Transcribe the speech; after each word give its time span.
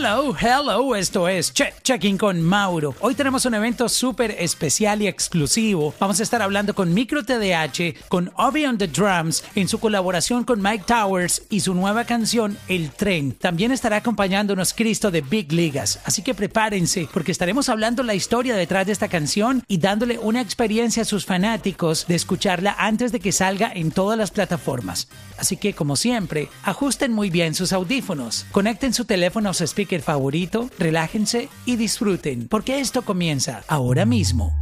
Hello, 0.00 0.32
hello, 0.40 0.94
esto 0.94 1.26
es 1.26 1.52
Check 1.52 1.82
Checking 1.82 2.18
con 2.18 2.40
Mauro. 2.40 2.94
Hoy 3.00 3.16
tenemos 3.16 3.44
un 3.46 3.54
evento 3.54 3.88
súper 3.88 4.30
especial 4.38 5.02
y 5.02 5.08
exclusivo. 5.08 5.92
Vamos 5.98 6.20
a 6.20 6.22
estar 6.22 6.40
hablando 6.40 6.72
con 6.72 6.94
Micro 6.94 7.24
TDH, 7.24 8.06
con 8.08 8.30
Obi 8.36 8.64
on 8.64 8.78
the 8.78 8.86
Drums, 8.86 9.42
en 9.56 9.66
su 9.66 9.80
colaboración 9.80 10.44
con 10.44 10.62
Mike 10.62 10.84
Towers 10.86 11.42
y 11.50 11.58
su 11.58 11.74
nueva 11.74 12.04
canción 12.04 12.56
El 12.68 12.92
Tren. 12.92 13.32
También 13.32 13.72
estará 13.72 13.96
acompañándonos 13.96 14.72
Cristo 14.72 15.10
de 15.10 15.20
Big 15.20 15.52
Ligas. 15.52 15.98
Así 16.04 16.22
que 16.22 16.32
prepárense, 16.32 17.08
porque 17.12 17.32
estaremos 17.32 17.68
hablando 17.68 18.04
la 18.04 18.14
historia 18.14 18.54
detrás 18.54 18.86
de 18.86 18.92
esta 18.92 19.08
canción 19.08 19.64
y 19.66 19.78
dándole 19.78 20.20
una 20.20 20.40
experiencia 20.40 21.02
a 21.02 21.06
sus 21.06 21.26
fanáticos 21.26 22.06
de 22.06 22.14
escucharla 22.14 22.76
antes 22.78 23.10
de 23.10 23.18
que 23.18 23.32
salga 23.32 23.72
en 23.74 23.90
todas 23.90 24.16
las 24.16 24.30
plataformas. 24.30 25.08
Así 25.38 25.56
que, 25.56 25.72
como 25.72 25.96
siempre, 25.96 26.50
ajusten 26.62 27.12
muy 27.12 27.30
bien 27.30 27.56
sus 27.56 27.72
audífonos, 27.72 28.46
conecten 28.52 28.94
su 28.94 29.04
teléfono 29.04 29.50
a 29.50 29.54
su 29.54 29.64
speaker 29.64 29.87
favorito, 30.02 30.68
relájense 30.78 31.48
y 31.64 31.76
disfruten, 31.76 32.48
porque 32.48 32.80
esto 32.80 33.02
comienza 33.02 33.62
ahora 33.68 34.04
mismo. 34.04 34.52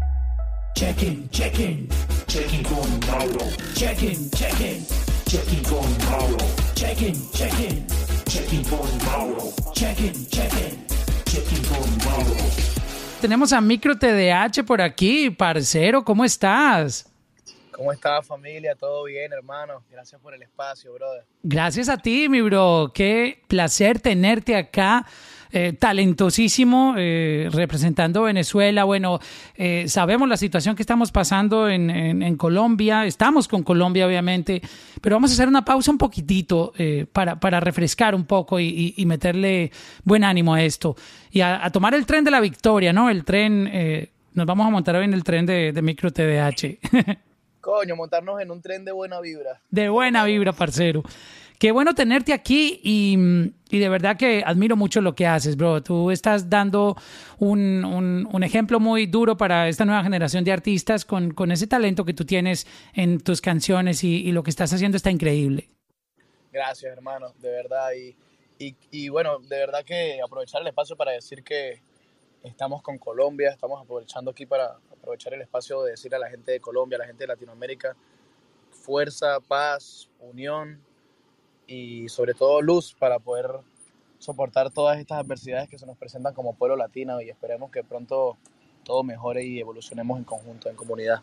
Check-in, 0.76 1.28
check-in, 1.30 1.88
check-in 2.26 2.62
con 2.62 3.00
Mauro. 3.08 3.46
Check-in, 3.74 4.30
check-in, 4.30 4.86
check-in 5.26 5.62
con 5.62 5.86
Mauro. 6.10 6.36
Check-in, 6.74 7.14
check-in, 7.32 7.86
check-in 8.26 8.62
con 8.64 8.86
Mauro. 9.06 9.52
Check-in, 9.74 10.26
check-in, 10.28 10.86
check-in 11.24 11.62
con 11.64 11.96
Mauro. 12.04 12.36
Tenemos 13.20 13.52
a 13.52 13.60
Micro 13.60 13.96
TDH 13.96 14.64
por 14.66 14.82
aquí, 14.82 15.30
parcero, 15.30 16.04
¿cómo 16.04 16.24
estás? 16.24 17.06
¿Cómo 17.76 17.92
está 17.92 18.22
familia? 18.22 18.74
¿Todo 18.74 19.04
bien, 19.04 19.30
hermano? 19.34 19.84
Gracias 19.90 20.18
por 20.18 20.32
el 20.32 20.42
espacio, 20.42 20.94
brother. 20.94 21.24
Gracias 21.42 21.90
a 21.90 21.98
ti, 21.98 22.26
mi 22.26 22.40
bro. 22.40 22.90
Qué 22.94 23.42
placer 23.48 24.00
tenerte 24.00 24.56
acá. 24.56 25.06
eh, 25.52 25.74
talentosísimo, 25.74 26.94
eh, 26.96 27.48
representando 27.52 28.22
Venezuela. 28.22 28.84
Bueno, 28.84 29.20
eh, 29.54 29.84
sabemos 29.88 30.28
la 30.28 30.36
situación 30.36 30.74
que 30.74 30.82
estamos 30.82 31.12
pasando 31.12 31.68
en, 31.68 32.36
Colombia. 32.36 33.04
Estamos 33.04 33.46
con 33.46 33.62
Colombia, 33.62 34.06
obviamente, 34.06 34.60
pero 35.00 35.16
vamos 35.16 35.30
a 35.30 35.34
hacer 35.34 35.48
una 35.48 35.64
pausa 35.64 35.90
un 35.90 35.98
poquitito 35.98 36.72
eh, 36.78 37.06
para, 37.12 37.38
para 37.38 37.60
refrescar 37.60 38.14
un 38.14 38.24
poco 38.24 38.58
y, 38.58 38.94
meterle 39.06 39.70
buen 40.02 40.24
ánimo 40.24 40.54
a 40.54 40.62
esto. 40.62 40.96
Y 41.30 41.42
a, 41.42 41.70
tomar 41.70 41.94
el 41.94 42.06
tren 42.06 42.24
de 42.24 42.30
la 42.30 42.40
victoria, 42.40 42.92
¿no? 42.92 43.08
El 43.10 43.24
tren, 43.24 44.10
nos 44.32 44.46
vamos 44.46 44.66
a 44.66 44.70
montar 44.70 44.96
hoy 44.96 45.04
en 45.04 45.14
el 45.14 45.24
tren 45.24 45.46
de, 45.46 45.72
de 45.72 45.82
Micro 45.82 46.10
TDH. 46.10 46.78
Coño, 47.66 47.96
montarnos 47.96 48.40
en 48.40 48.52
un 48.52 48.62
tren 48.62 48.84
de 48.84 48.92
buena 48.92 49.20
vibra. 49.20 49.60
De 49.70 49.88
buena 49.88 50.24
vibra, 50.24 50.52
parcero. 50.52 51.02
Qué 51.58 51.72
bueno 51.72 51.96
tenerte 51.96 52.32
aquí 52.32 52.78
y, 52.84 53.18
y 53.70 53.78
de 53.80 53.88
verdad 53.88 54.16
que 54.16 54.44
admiro 54.46 54.76
mucho 54.76 55.00
lo 55.00 55.16
que 55.16 55.26
haces, 55.26 55.56
bro. 55.56 55.82
Tú 55.82 56.12
estás 56.12 56.48
dando 56.48 56.94
un, 57.40 57.84
un- 57.84 58.28
un 58.30 58.42
ejemplo 58.44 58.78
muy 58.78 59.06
duro 59.06 59.36
para 59.36 59.68
esta 59.68 59.84
nueva 59.84 60.04
generación 60.04 60.44
de 60.44 60.52
artistas 60.52 61.04
con, 61.04 61.32
con 61.34 61.50
ese 61.50 61.66
talento 61.66 62.04
que 62.04 62.14
tú 62.14 62.24
tienes 62.24 62.68
en 62.94 63.18
tus 63.18 63.40
canciones 63.40 64.04
y, 64.04 64.14
y 64.28 64.30
lo 64.30 64.44
que 64.44 64.50
estás 64.50 64.72
haciendo 64.72 64.96
está 64.96 65.10
increíble. 65.10 65.68
Gracias, 66.52 66.92
hermano, 66.92 67.32
de 67.40 67.50
verdad. 67.50 67.88
Y, 67.98 68.14
y, 68.64 68.76
y 68.92 69.08
bueno, 69.08 69.40
de 69.40 69.58
verdad 69.58 69.84
que 69.84 70.20
aprovechar 70.24 70.62
el 70.62 70.68
espacio 70.68 70.94
para 70.94 71.10
decir 71.10 71.42
que 71.42 71.82
estamos 72.44 72.80
con 72.80 72.96
Colombia, 72.98 73.50
estamos 73.50 73.82
aprovechando 73.82 74.30
aquí 74.30 74.46
para 74.46 74.76
aprovechar 75.06 75.34
el 75.34 75.42
espacio 75.42 75.84
de 75.84 75.92
decir 75.92 76.12
a 76.16 76.18
la 76.18 76.28
gente 76.28 76.50
de 76.50 76.58
Colombia, 76.60 76.96
a 76.96 76.98
la 76.98 77.06
gente 77.06 77.22
de 77.22 77.28
Latinoamérica, 77.28 77.94
fuerza, 78.72 79.38
paz, 79.46 80.08
unión 80.20 80.80
y 81.68 82.08
sobre 82.08 82.34
todo 82.34 82.60
luz 82.60 82.92
para 82.98 83.20
poder 83.20 83.46
soportar 84.18 84.72
todas 84.72 84.98
estas 84.98 85.18
adversidades 85.18 85.68
que 85.68 85.78
se 85.78 85.86
nos 85.86 85.96
presentan 85.96 86.34
como 86.34 86.54
pueblo 86.54 86.74
latino 86.74 87.20
y 87.20 87.28
esperemos 87.30 87.70
que 87.70 87.84
pronto 87.84 88.36
todo 88.82 89.04
mejore 89.04 89.44
y 89.44 89.60
evolucionemos 89.60 90.18
en 90.18 90.24
conjunto, 90.24 90.68
en 90.68 90.74
comunidad. 90.74 91.22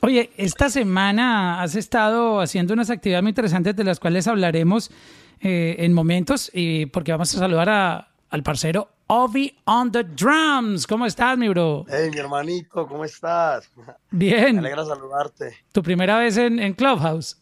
Oye, 0.00 0.30
esta 0.38 0.70
semana 0.70 1.62
has 1.62 1.74
estado 1.76 2.40
haciendo 2.40 2.72
unas 2.72 2.88
actividades 2.88 3.22
muy 3.22 3.30
interesantes 3.30 3.76
de 3.76 3.84
las 3.84 4.00
cuales 4.00 4.26
hablaremos 4.26 4.90
eh, 5.42 5.76
en 5.80 5.92
momentos, 5.92 6.50
y 6.54 6.86
porque 6.86 7.12
vamos 7.12 7.34
a 7.34 7.38
saludar 7.38 7.68
a- 7.68 8.08
al 8.30 8.42
parcero 8.42 8.88
Ovi 9.08 9.54
on 9.66 9.92
the 9.92 10.02
Drums. 10.02 10.86
¿Cómo 10.86 11.06
estás, 11.06 11.36
mi 11.36 11.48
bro? 11.48 11.84
Hey, 11.88 12.10
mi 12.10 12.18
hermanito, 12.18 12.86
¿cómo 12.86 13.04
estás? 13.04 13.70
Me 13.76 14.18
Bien. 14.18 14.58
alegra 14.58 14.84
saludarte. 14.84 15.56
¿Tu 15.72 15.82
primera 15.82 16.18
vez 16.18 16.36
en, 16.36 16.58
en 16.58 16.72
Clubhouse? 16.72 17.36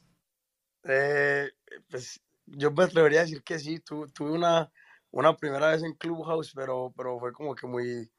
Eh, 0.85 1.51
pues 1.89 2.21
yo 2.47 2.71
me 2.73 2.85
atrevería 2.85 3.21
a 3.21 3.23
decir 3.23 3.43
que 3.45 3.59
sí, 3.59 3.79
tu- 3.81 4.09
tuve 4.09 4.33
una, 4.33 4.71
una 5.11 5.37
primera 5.37 5.69
vez 5.71 5.83
en 5.85 5.95
Clubhouse, 5.95 6.53
pero, 6.55 6.93
pero 6.97 7.19
fue 7.21 7.33
como 7.33 7.55
que 7.55 7.67
muy, 7.67 8.11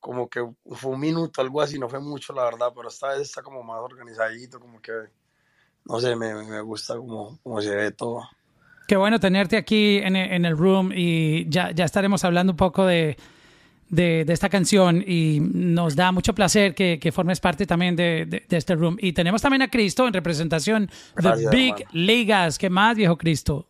como 0.00 0.28
que 0.28 0.40
fue 0.70 0.92
un 0.92 1.00
minuto, 1.00 1.42
algo 1.42 1.60
así, 1.60 1.78
no 1.78 1.88
fue 1.88 2.00
mucho, 2.00 2.32
la 2.32 2.44
verdad, 2.44 2.72
pero 2.74 2.88
esta 2.88 3.08
vez 3.08 3.20
está 3.22 3.42
como 3.42 3.62
más 3.62 3.80
organizadito, 3.80 4.58
como 4.60 4.80
que, 4.80 4.92
no 5.84 6.00
sé, 6.00 6.16
me, 6.16 6.34
me 6.34 6.60
gusta 6.62 6.96
como, 6.96 7.38
como 7.42 7.60
se 7.60 7.74
ve 7.76 7.90
todo. 7.92 8.22
Qué 8.88 8.96
bueno 8.96 9.20
tenerte 9.20 9.58
aquí 9.58 9.98
en, 9.98 10.16
en 10.16 10.46
el 10.46 10.56
room 10.56 10.92
y 10.94 11.46
ya, 11.50 11.72
ya 11.72 11.84
estaremos 11.84 12.24
hablando 12.24 12.54
un 12.54 12.56
poco 12.56 12.86
de, 12.86 13.18
de, 13.90 14.24
de 14.24 14.32
esta 14.32 14.48
canción 14.48 15.04
y 15.06 15.40
nos 15.40 15.94
da 15.94 16.10
mucho 16.10 16.34
placer 16.34 16.74
que, 16.74 16.98
que 16.98 17.12
formes 17.12 17.38
parte 17.38 17.66
también 17.66 17.96
de, 17.96 18.24
de- 18.24 18.44
de 18.48 18.56
este 18.56 18.74
room. 18.74 18.96
Y 18.98 19.12
tenemos 19.12 19.42
también 19.42 19.60
a 19.60 19.68
Cristo 19.68 20.06
en 20.06 20.14
representación 20.14 20.86
de 21.16 21.48
Big 21.50 21.74
hermano. 21.74 21.90
Ligas. 21.92 22.56
¿Qué 22.58 22.70
más, 22.70 22.96
viejo 22.96 23.18
Cristo? 23.18 23.66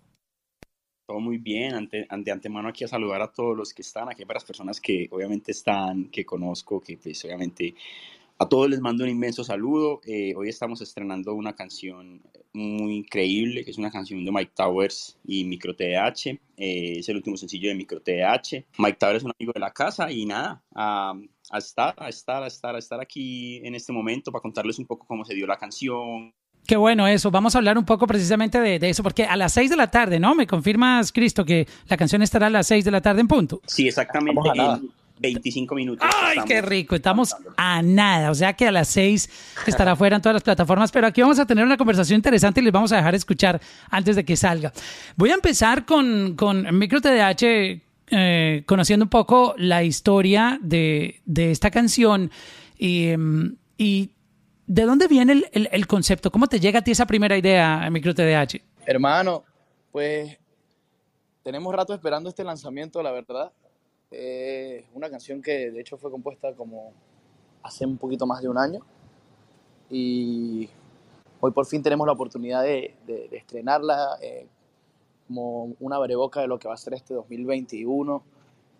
Todo 1.09 1.19
muy 1.19 1.39
bien, 1.39 1.75
ante, 1.75 2.07
de 2.09 2.31
antemano 2.31 2.69
aquí 2.69 2.85
a 2.85 2.89
saludar 2.89 3.21
a 3.21 3.33
todos 3.33 3.57
los 3.57 3.75
que 3.75 3.83
están, 3.83 4.09
aquí 4.09 4.23
hay 4.23 4.27
varias 4.27 4.45
personas 4.45 4.81
que 4.81 5.09
obviamente 5.11 5.51
están, 5.51 6.11
que 6.11 6.25
conozco, 6.25 6.81
que 6.81 6.97
pues 6.97 7.25
obviamente 7.25 7.75
a 8.39 8.49
todos 8.49 8.71
les 8.71 8.81
mando 8.81 9.05
un 9.05 9.11
inmenso 9.11 9.43
saludo. 9.43 10.01
Eh, 10.07 10.33
hoy 10.37 10.49
estamos 10.49 10.81
estrenando 10.81 11.35
una 11.35 11.55
canción 11.55 12.23
muy 12.53 12.97
increíble, 12.97 13.65
que 13.65 13.73
es 13.73 13.79
una 13.79 13.91
canción 13.91 14.25
de 14.25 14.31
Mike 14.31 14.53
Towers 14.55 15.19
y 15.25 15.45
Micro 15.45 15.75
TDH, 15.75 16.39
eh, 16.57 16.95
es 16.99 17.09
el 17.09 17.17
último 17.17 17.37
sencillo 17.37 17.69
de 17.69 17.75
Micro 17.75 18.01
TDH. 18.01 18.65
Mike 18.79 18.99
Towers 18.99 19.19
es 19.19 19.25
un 19.25 19.33
amigo 19.39 19.53
de 19.53 19.61
la 19.61 19.73
casa 19.73 20.11
y 20.11 20.25
nada, 20.25 20.63
a, 20.75 21.15
a 21.51 21.59
estar, 21.59 21.95
a 21.99 22.09
estar, 22.09 22.43
a 22.43 22.47
estar, 22.47 22.75
a 22.75 22.79
estar 22.79 23.01
aquí 23.01 23.61
en 23.65 23.75
este 23.75 23.93
momento 23.93 24.31
para 24.31 24.43
contarles 24.43 24.79
un 24.79 24.87
poco 24.87 25.07
cómo 25.07 25.25
se 25.25 25.35
dio 25.35 25.47
la 25.47 25.57
canción, 25.57 26.33
Qué 26.67 26.77
bueno 26.77 27.07
eso. 27.07 27.31
Vamos 27.31 27.55
a 27.55 27.59
hablar 27.59 27.79
un 27.79 27.87
poco 27.87 28.07
precisamente 28.07 28.61
de, 28.61 28.79
de 28.79 28.91
eso, 28.91 29.03
porque 29.03 29.25
a 29.25 29.37
las 29.37 29.55
6 29.55 29.71
de 29.71 29.77
la 29.77 29.91
tarde, 29.91 30.21
¿no? 30.21 30.35
¿Me 30.35 30.47
confirmas, 30.47 31.13
Cristo, 31.13 31.43
que 31.43 31.67
la 31.87 31.97
canción 31.97 32.21
estará 32.21 32.49
a 32.49 32.51
las 32.51 32.67
6 32.67 32.85
de 32.85 32.91
la 32.91 33.01
tarde 33.01 33.23
en 33.23 33.29
punto? 33.29 33.63
Sí, 33.65 33.89
exactamente 33.89 34.39
Estamos 35.19 35.27
a 35.27 35.27
nada. 35.27 35.29
en 35.29 35.35
25 35.35 35.75
minutos. 35.75 36.09
¡Ay, 36.23 36.39
qué 36.47 36.63
rico! 36.63 36.95
Estamos 36.97 37.35
a 37.57 37.83
nada. 37.83 38.31
O 38.31 38.35
sea 38.35 38.53
que 38.55 38.67
a 38.67 38.73
las 38.73 38.89
6 38.89 39.29
estará 39.67 39.97
fuera 39.97 40.17
en 40.17 40.23
todas 40.23 40.35
las 40.35 40.43
plataformas. 40.43 40.91
Pero 40.93 41.07
aquí 41.07 41.21
vamos 41.21 41.39
a 41.39 41.47
tener 41.47 41.65
una 41.65 41.77
conversación 41.77 42.17
interesante 42.17 42.61
y 42.61 42.65
les 42.65 42.73
vamos 42.73 42.93
a 42.93 42.97
dejar 42.97 43.15
escuchar 43.15 43.61
antes 43.91 44.17
de 44.17 44.25
que 44.25 44.37
salga. 44.37 44.73
Voy 45.17 45.31
a 45.31 45.35
empezar 45.35 45.85
con, 45.85 46.35
con 46.37 46.79
Micro 46.79 47.01
TDH, 47.01 47.83
eh, 48.11 48.63
conociendo 48.67 49.05
un 49.05 49.11
poco 49.11 49.55
la 49.59 49.83
historia 49.83 50.59
de, 50.63 51.21
de 51.27 51.51
esta 51.51 51.71
canción 51.71 52.31
y, 52.79 53.09
em, 53.09 53.57
y 53.77 54.11
de 54.67 54.83
dónde 54.83 55.09
viene 55.09 55.33
el, 55.33 55.47
el- 55.53 55.69
el 55.73 55.87
concepto. 55.87 56.31
¿Cómo 56.31 56.47
te 56.47 56.61
llega 56.61 56.79
a 56.81 56.83
ti 56.83 56.91
esa 56.93 57.07
primera 57.07 57.37
idea, 57.37 57.89
Micro 57.91 58.15
TDH? 58.15 58.61
Hermano, 58.87 59.45
pues 59.93 60.39
tenemos 61.43 61.75
rato 61.75 61.95
esperando 61.95 62.29
este 62.29 62.45
lanzamiento, 62.45 63.03
la 63.03 63.11
verdad. 63.11 63.51
Es 64.11 64.85
una 64.95 65.11
canción 65.11 65.43
que 65.43 65.71
de 65.71 65.81
hecho 65.81 65.97
fue 65.97 66.11
compuesta 66.11 66.53
como 66.55 66.93
hace 67.63 67.85
un 67.85 67.99
poquito 67.99 68.27
más 68.27 68.43
de 68.43 68.49
un 68.49 68.59
año. 68.59 68.81
Y 69.91 70.69
hoy 71.41 71.53
por 71.53 71.67
fin 71.67 71.83
tenemos 71.83 72.07
la 72.07 72.13
oportunidad 72.13 72.63
de, 72.63 72.95
estrenarla 73.33 74.19
eh, 74.23 74.47
como 75.27 75.75
una 75.81 75.97
abreboca 75.97 76.41
de 76.41 76.47
lo 76.47 76.59
que 76.59 76.69
va 76.69 76.75
a 76.75 76.79
ser 76.79 76.95
este 76.95 77.15
2021. 77.15 78.23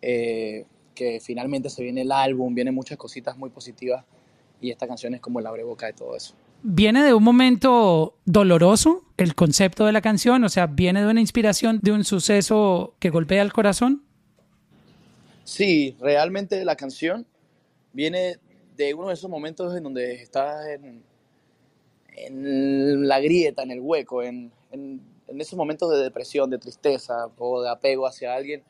eh, 0.03 0.67
que 0.99 1.21
finalmente 1.21 1.71
se 1.71 1.85
viene 1.85 2.01
el 2.01 2.11
álbum, 2.11 2.53
vienen 2.57 2.75
muchas 2.75 2.99
cositas 2.99 3.39
muy 3.39 3.51
positivas. 3.51 4.05
Y 4.61 4.73
esta 4.73 4.89
canción 4.89 5.15
es 5.15 5.21
como 5.21 5.39
el 5.39 5.47
abreboca 5.47 5.87
de 5.87 5.93
todo 5.93 6.17
eso. 6.17 6.35
¿Viene 6.65 7.05
de 7.05 7.15
un 7.15 7.23
momento 7.23 8.17
doloroso 8.25 9.05
el 9.17 9.37
concepto 9.37 9.87
de 9.87 9.93
la 9.93 10.01
canción? 10.01 10.43
O 10.43 10.49
sea, 10.49 10.67
¿viene 10.67 11.01
de 11.01 11.07
una 11.07 11.21
inspiración 11.21 11.79
de 11.83 11.93
un 11.93 12.03
suceso 12.03 12.97
que 12.99 13.11
golpea 13.11 13.43
el 13.43 13.53
corazón? 13.53 14.03
Sí, 15.49 15.97
realmente 15.99 16.63
la 16.63 16.77
canción 16.77 17.27
viene 17.93 18.39
de 18.77 18.95
uno 18.95 19.09
de 19.09 19.15
esos 19.15 19.31
momentos 19.31 19.75
en 19.77 19.83
donde 19.85 20.15
estás 20.23 20.67
en, 20.69 21.03
en 22.17 23.09
la 23.09 23.21
grieta, 23.21 23.63
en 23.63 23.71
el 23.71 23.81
hueco, 23.81 24.23
en, 24.23 24.53
en- 24.71 25.01
esos 25.41 25.57
momentos 25.59 25.91
de 25.91 25.99
depresión, 25.99 26.51
de 26.51 26.59
tristeza 26.59 27.29
o 27.39 27.63
de 27.63 27.69
apego 27.71 28.07
hacia 28.07 28.35
alguien. 28.35 28.63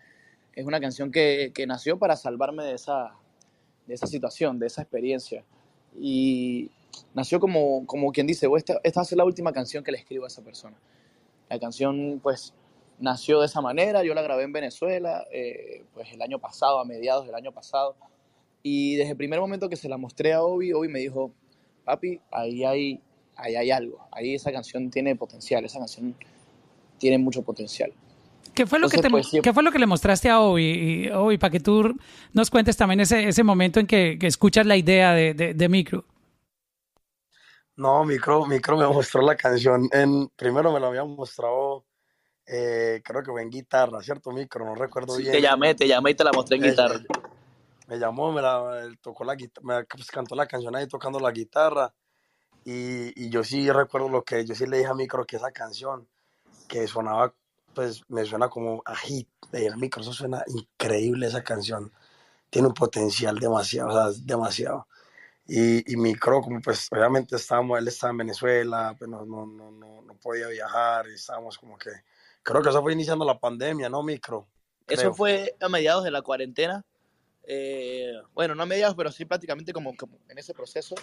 Es 0.55 0.67
una 0.67 0.81
canción 0.81 1.11
que, 1.13 1.53
que 1.55 1.67
nació 1.67 1.99
para 1.99 2.17
salvarme 2.17 2.65
de 2.65 2.75
esa, 2.75 3.15
de 3.87 3.95
esa 3.95 4.07
situación, 4.07 4.59
de 4.59 4.67
esa 4.69 4.83
experiencia. 4.83 5.45
Y 5.99 6.71
nació 7.15 7.41
como, 7.41 7.87
como 7.87 8.13
quien 8.13 8.27
dice, 8.27 8.47
"Oh, 8.49 8.57
esta, 8.57 8.81
esta 8.85 9.01
va 9.01 9.03
a 9.03 9.07
ser 9.07 9.19
la 9.19 9.25
última 9.25 9.53
canción 9.53 9.85
que 9.85 9.93
le 9.93 9.99
escribo 9.99 10.25
a 10.25 10.29
esa 10.29 10.43
persona. 10.43 10.77
La 11.51 11.59
canción, 11.59 12.21
pues, 12.23 12.55
nació 12.99 13.41
de 13.41 13.47
esa 13.47 13.61
manera, 13.61 14.03
yo 14.03 14.15
la 14.15 14.23
grabé 14.23 14.45
en 14.45 14.53
Venezuela, 14.53 15.27
eh, 15.33 15.85
pues 15.95 16.13
el 16.13 16.23
año 16.23 16.39
pasado, 16.39 16.81
a 16.81 16.85
mediados 16.85 17.27
del 17.27 17.35
año 17.35 17.53
pasado, 17.53 17.97
y 18.63 18.97
desde 18.97 19.13
el 19.13 19.17
primer 19.17 19.41
momento 19.41 19.69
que 19.69 19.77
se 19.77 19.89
la 19.89 19.97
mostré 19.97 20.33
a 20.33 20.43
Obi, 20.43 20.73
Obi 20.73 20.89
me 20.89 20.99
dijo, 20.99 21.33
papi, 21.85 22.21
ahí 22.31 22.65
hay, 22.65 23.01
ahí 23.37 23.57
hay 23.57 23.71
algo, 23.71 24.07
ahí 24.11 24.35
esa 24.35 24.53
canción 24.53 24.91
tiene 24.91 25.17
potencial, 25.17 25.65
esa 25.65 25.79
canción 25.79 26.15
tiene 26.99 27.19
mucho 27.19 27.43
potencial. 27.43 27.93
¿Qué 28.55 28.67
fue, 28.67 28.81
lo 28.81 28.89
que 28.89 28.99
te, 28.99 29.09
pues. 29.09 29.29
¿Qué 29.41 29.53
fue 29.53 29.63
lo 29.63 29.71
que 29.71 29.79
le 29.79 29.87
mostraste 29.87 30.29
a 30.29 30.41
Obi? 30.41 30.65
Y, 31.07 31.11
Obi, 31.11 31.39
para 31.39 31.53
que 31.53 31.61
tú 31.61 31.95
nos 32.33 32.51
cuentes 32.51 32.77
también 32.77 32.99
ese, 32.99 33.29
ese 33.29 33.45
momento 33.45 33.79
en 33.79 33.87
que, 33.87 34.19
que 34.19 34.27
escuchas 34.27 34.67
la 34.67 34.77
idea 34.77 35.13
de, 35.13 35.33
de, 35.33 35.55
de 35.55 35.69
Micro. 35.69 36.05
No, 37.77 38.05
Micro, 38.05 38.45
Micro 38.47 38.77
me 38.77 38.89
mostró 38.89 39.23
la 39.23 39.37
canción 39.37 39.89
en, 39.93 40.29
primero 40.31 40.73
me 40.73 40.81
la 40.81 40.89
había 40.89 41.05
mostrado, 41.05 41.85
eh, 42.49 43.03
creo 43.05 43.23
que 43.23 43.31
fue 43.31 43.43
en 43.43 43.51
guitarra, 43.51 44.03
¿cierto, 44.03 44.31
Micro? 44.33 44.65
No 44.65 44.75
recuerdo 44.75 45.15
Sí, 45.15 45.23
bien. 45.23 45.33
te 45.33 45.43
llamé, 45.43 45.75
te 45.75 45.87
llamé 45.87 46.11
y 46.13 46.15
te 46.15 46.25
la 46.25 46.33
mostré 46.33 46.57
en 46.57 46.65
Eh, 46.65 46.71
guitarra. 46.71 47.01
Me 47.87 47.99
llamó, 47.99 48.33
me 48.33 48.43
la 48.43 48.91
tocó 49.01 49.25
la 49.25 49.35
guitarra, 49.35 49.67
me 49.67 49.85
pues, 49.85 50.11
cantó 50.11 50.35
la 50.35 50.47
canción 50.47 50.75
ahí 50.77 50.87
tocando 50.87 51.21
la 51.21 51.31
guitarra. 51.31 51.93
Y, 52.65 53.25
y 53.25 53.31
yo 53.31 53.45
sí 53.45 53.71
recuerdo 53.71 54.09
lo 54.09 54.25
que 54.25 54.45
yo 54.45 54.55
sí 54.55 54.67
le 54.67 54.79
dije 54.79 54.91
a 54.91 54.95
Micro 54.95 55.25
que 55.25 55.37
esa 55.37 55.51
canción 55.53 56.07
que 56.67 56.87
sonaba, 56.87 57.33
pues 57.75 58.03
me 58.09 58.25
suena 58.25 58.49
como 58.49 58.83
a 58.85 58.95
hit. 58.97 59.29
Le 59.53 59.61
dije, 59.61 59.77
Micro, 59.77 60.03
eso 60.03 60.13
suena 60.13 60.45
increíble 60.49 61.27
esa 61.27 61.43
canción. 61.43 61.91
Tiene 62.51 62.69
un 62.69 62.75
potencial 62.75 63.39
demasiado, 63.39 63.89
o 63.89 63.93
sea, 63.93 64.09
es 64.11 64.27
demasiado. 64.27 64.87
Y, 65.47 65.91
y 65.91 65.97
Micro, 65.97 66.43
como 66.43 66.61
pues 66.61 66.89
obviamente 66.93 67.37
estábamos, 67.37 67.79
él 67.79 67.89
estaba 67.89 68.11
en 68.11 68.19
Venezuela, 68.19 68.95
pues 68.99 69.11
no, 69.11 69.25
no, 69.25 69.47
no, 69.47 69.71
no, 69.71 70.03
no 70.03 70.15
podía 70.15 70.49
viajar 70.49 71.07
y 71.09 71.15
estábamos 71.15 71.57
como 71.57 71.79
que, 71.79 71.91
creo 72.43 72.63
que 72.63 72.71
eso 72.71 72.83
fue 72.83 72.93
iniciando 72.93 73.25
la 73.25 73.39
pandemia, 73.39 73.89
¿no, 73.89 74.03
Micro? 74.03 74.49
Eso 74.89 75.13
Creo. 75.13 75.15
fue 75.15 75.57
a 75.61 75.69
mediados 75.69 76.05
de 76.05 76.11
la 76.11 76.23
cuarentena. 76.23 76.85
eh, 77.51 78.13
bueno, 78.35 78.55
no 78.55 78.63
a 78.63 78.67
mediados, 78.67 78.95
pero 78.95 79.11
sí 79.11 79.25
prácticamente 79.25 79.73
como, 79.73 79.97
como 79.97 80.19
en 80.29 80.39
ese 80.39 80.53
proceso. 80.55 80.95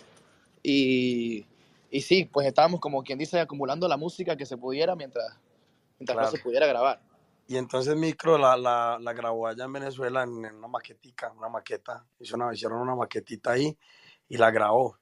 Y, 0.64 1.46
y 1.90 2.02
sí, 2.02 2.26
pues 2.26 2.48
estábamos 2.48 2.80
como 2.80 3.04
quien 3.04 3.18
dice 3.20 3.40
acumulando 3.40 3.88
la 3.88 3.98
música 3.98 4.36
que 4.36 4.46
se 4.46 4.58
pudiera 4.58 4.96
mientras, 4.96 5.40
mientras 6.00 6.18
no 6.20 6.22
Claro. 6.24 6.38
se 6.38 6.40
pudiera 6.44 6.68
grabar. 6.68 7.02
Y 7.48 7.58
entonces 7.58 7.96
Micro 7.96 8.38
la, 8.40 8.58
la, 8.58 8.98
la 9.00 9.14
grabó 9.14 9.48
allá 9.48 9.66
en 9.66 9.74
Venezuela 9.74 10.24
en, 10.24 10.46
en 10.46 10.56
una 10.56 10.68
maquetica, 10.68 11.32
una 11.32 11.50
maqueta. 11.50 12.06
Hizo 12.20 12.36
una, 12.36 12.54
hicieron 12.54 12.80
una 12.80 12.96
maquetita 12.96 13.52
ahí 13.52 13.78
y 14.28 14.38
la 14.38 14.50
grabó. 14.52 14.98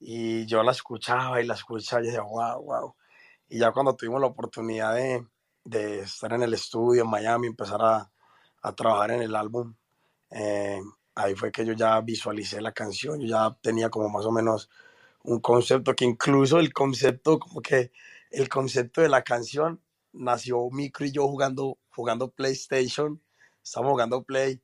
Y 0.00 0.44
yo 0.46 0.62
la 0.64 0.72
escuchaba 0.72 1.40
y 1.40 1.46
la 1.46 1.54
escuchaba 1.54 2.02
y 2.02 2.06
decía, 2.06 2.22
wow, 2.22 2.62
wow. 2.62 2.96
Y 3.48 3.58
ya 3.60 3.70
cuando 3.72 3.94
tuvimos 3.94 4.20
la 4.20 4.26
oportunidad 4.26 4.94
de, 4.94 5.24
de 5.64 6.00
estar 6.00 6.32
en 6.32 6.42
el 6.42 6.54
estudio 6.54 7.02
en 7.02 7.10
Miami, 7.10 7.46
empezar 7.46 7.80
a, 7.82 8.10
a 8.62 8.74
trabajar 8.74 9.12
en 9.12 9.22
el 9.22 9.34
álbum, 9.34 9.74
eh, 10.30 10.80
ahí 11.14 11.34
fue 11.34 11.52
que 11.52 11.64
yo 11.64 11.72
ya 11.74 12.00
visualicé 12.00 12.60
la 12.60 12.72
canción. 12.72 13.20
Yo 13.20 13.28
ya 13.28 13.56
tenía 13.60 13.90
como 13.90 14.08
más 14.08 14.26
o 14.26 14.32
menos 14.32 14.70
un 15.22 15.40
concepto 15.40 15.94
que 15.94 16.04
incluso 16.04 16.58
el 16.58 16.72
concepto, 16.72 17.38
como 17.38 17.60
que 17.60 17.92
el 18.30 18.48
concepto 18.48 19.00
de 19.00 19.08
la 19.08 19.22
canción 19.22 19.80
nació 20.12 20.68
Micro 20.70 21.06
y 21.06 21.12
yo 21.12 21.26
jugando, 21.28 21.78
jugando 21.90 22.30
PlayStation, 22.30 23.20
estábamos 23.62 23.92
jugando 23.92 24.22
Play, 24.22 24.60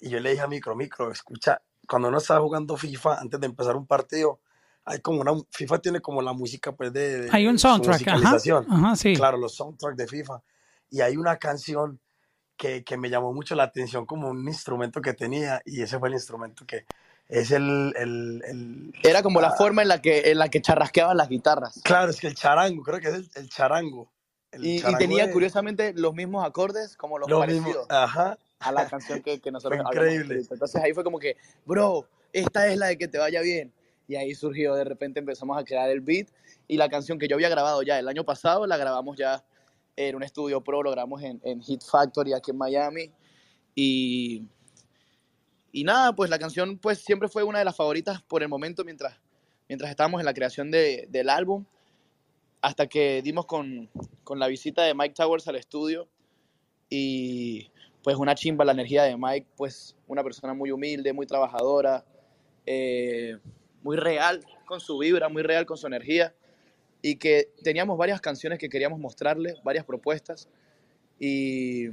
y 0.00 0.10
yo 0.10 0.20
le 0.20 0.30
dije 0.30 0.42
a 0.42 0.48
Micro, 0.48 0.74
Micro, 0.74 1.10
escucha, 1.10 1.62
cuando 1.88 2.08
uno 2.08 2.18
está 2.18 2.38
jugando 2.40 2.76
FIFA, 2.76 3.20
antes 3.20 3.40
de 3.40 3.46
empezar 3.46 3.76
un 3.76 3.86
partido, 3.86 4.40
hay 4.84 5.00
como 5.00 5.20
una, 5.20 5.32
FIFA 5.50 5.78
tiene 5.80 6.00
como 6.00 6.22
la 6.22 6.32
música, 6.32 6.72
pues, 6.72 6.92
de, 6.92 7.22
de- 7.22 7.30
Hay 7.32 7.46
un 7.46 7.58
soundtrack, 7.58 8.08
ajá. 8.08 8.36
Ajá, 8.68 8.96
sí. 8.96 9.14
Claro, 9.14 9.38
los 9.38 9.54
soundtracks 9.54 9.96
de 9.96 10.06
FIFA. 10.06 10.42
Y 10.90 11.00
hay 11.00 11.16
una 11.16 11.36
canción 11.38 12.00
que, 12.56 12.84
que 12.84 12.96
me 12.96 13.08
llamó 13.10 13.32
mucho 13.32 13.54
la 13.54 13.64
atención 13.64 14.06
como 14.06 14.28
un 14.28 14.46
instrumento 14.46 15.00
que 15.00 15.14
tenía, 15.14 15.62
y 15.64 15.82
ese 15.82 15.98
fue 15.98 16.08
el 16.08 16.14
instrumento 16.14 16.64
que 16.66 16.84
es 17.28 17.50
el, 17.50 17.94
el, 17.96 18.42
el- 18.46 18.94
Era 19.02 19.22
como 19.22 19.40
la 19.40 19.48
ah, 19.48 19.54
forma 19.56 19.82
en 19.82 19.88
la 19.88 20.02
que, 20.02 20.30
en 20.30 20.38
la 20.38 20.48
que 20.48 20.60
charrasqueaban 20.60 21.16
las 21.16 21.28
guitarras. 21.28 21.80
Claro, 21.82 22.10
es 22.10 22.20
que 22.20 22.26
el 22.26 22.34
charango, 22.34 22.82
creo 22.82 23.00
que 23.00 23.08
es 23.08 23.14
el, 23.14 23.30
el 23.36 23.48
charango. 23.48 24.10
El 24.50 24.64
Y, 24.66 24.86
y 24.86 24.96
tenía 24.98 25.26
de- 25.26 25.32
curiosamente 25.32 25.94
los 25.94 26.12
mismos 26.14 26.44
acordes 26.44 26.96
como 26.96 27.18
los 27.18 27.28
lo 27.30 27.38
parecidos 27.38 27.66
mismo, 27.66 27.86
ajá, 27.88 28.38
a 28.60 28.72
la 28.72 28.86
canción 28.86 29.22
que, 29.22 29.40
que 29.40 29.50
nosotros 29.52 29.80
increíble. 29.80 30.42
Entonces 30.50 30.76
ahí 30.82 30.92
fue 30.92 31.04
como 31.04 31.18
que, 31.18 31.36
bro, 31.64 32.06
esta 32.32 32.66
es 32.68 32.76
la 32.76 32.86
de 32.88 32.98
que 32.98 33.08
te 33.08 33.18
vaya 33.18 33.40
bien. 33.40 33.72
Y 34.08 34.16
ahí 34.16 34.34
surgió, 34.34 34.74
de 34.74 34.84
repente 34.84 35.20
empezamos 35.20 35.56
a 35.56 35.64
crear 35.64 35.88
el 35.90 36.00
beat 36.00 36.28
y 36.68 36.76
la 36.76 36.88
canción 36.88 37.18
que 37.18 37.28
yo 37.28 37.36
había 37.36 37.48
grabado 37.48 37.82
ya 37.82 37.98
el 37.98 38.08
año 38.08 38.24
pasado, 38.24 38.66
la 38.66 38.76
grabamos 38.76 39.16
ya 39.16 39.44
en 39.96 40.16
un 40.16 40.22
estudio 40.22 40.62
pro, 40.62 40.82
lo 40.82 40.90
grabamos 40.90 41.22
en, 41.22 41.40
en 41.44 41.62
Hit 41.62 41.82
Factory 41.82 42.32
aquí 42.32 42.50
en 42.50 42.58
Miami. 42.58 43.10
Y, 43.74 44.44
y 45.70 45.84
nada, 45.84 46.12
pues 46.14 46.28
la 46.30 46.38
canción 46.38 46.78
pues 46.78 46.98
siempre 46.98 47.28
fue 47.28 47.42
una 47.42 47.58
de 47.58 47.64
las 47.64 47.76
favoritas 47.76 48.22
por 48.22 48.42
el 48.42 48.48
momento 48.48 48.84
mientras, 48.84 49.18
mientras 49.68 49.90
estábamos 49.90 50.20
en 50.20 50.26
la 50.26 50.34
creación 50.34 50.70
de- 50.70 51.06
del 51.10 51.28
álbum, 51.30 51.64
hasta 52.60 52.86
que 52.86 53.22
dimos 53.22 53.46
con, 53.46 53.88
con 54.24 54.38
la 54.38 54.46
visita 54.46 54.82
de 54.82 54.94
Mike 54.94 55.14
Towers 55.14 55.48
al 55.48 55.56
estudio 55.56 56.08
y 56.88 57.70
pues 58.02 58.16
una 58.16 58.34
chimba 58.34 58.64
la 58.64 58.72
energía 58.72 59.04
de 59.04 59.16
Mike, 59.16 59.46
pues 59.56 59.96
una 60.06 60.22
persona 60.22 60.54
muy 60.54 60.70
humilde, 60.70 61.12
muy 61.12 61.26
trabajadora, 61.26 62.04
eh, 62.66 63.38
muy 63.82 63.96
real 63.96 64.44
con 64.66 64.80
su 64.80 64.98
vibra, 64.98 65.28
muy 65.28 65.42
real 65.42 65.66
con 65.66 65.76
su 65.76 65.86
energía 65.86 66.34
y 67.02 67.16
que 67.16 67.50
teníamos 67.62 67.98
varias 67.98 68.20
canciones 68.20 68.58
que 68.58 68.68
queríamos 68.68 68.98
mostrarle, 69.00 69.56
varias 69.64 69.84
propuestas 69.84 70.48
y 71.18 71.88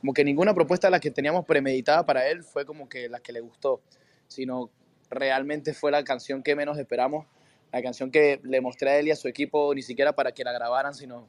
como 0.00 0.14
que 0.14 0.24
ninguna 0.24 0.54
propuesta 0.54 0.86
de 0.86 0.92
la 0.92 1.00
que 1.00 1.10
teníamos 1.10 1.44
premeditada 1.44 2.04
para 2.06 2.26
él 2.28 2.42
fue 2.42 2.64
como 2.64 2.88
que 2.88 3.08
la 3.08 3.20
que 3.20 3.32
le 3.32 3.40
gustó, 3.40 3.82
sino 4.28 4.70
realmente 5.10 5.74
fue 5.74 5.90
la 5.90 6.02
canción 6.04 6.42
que 6.42 6.56
menos 6.56 6.78
esperamos, 6.78 7.26
la 7.70 7.82
canción 7.82 8.10
que 8.10 8.40
le 8.42 8.60
mostré 8.60 8.90
a 8.90 8.98
él 8.98 9.08
y 9.08 9.10
a 9.10 9.16
su 9.16 9.28
equipo 9.28 9.74
ni 9.74 9.82
siquiera 9.82 10.14
para 10.14 10.32
que 10.32 10.42
la 10.42 10.52
grabaran, 10.52 10.94
sino, 10.94 11.28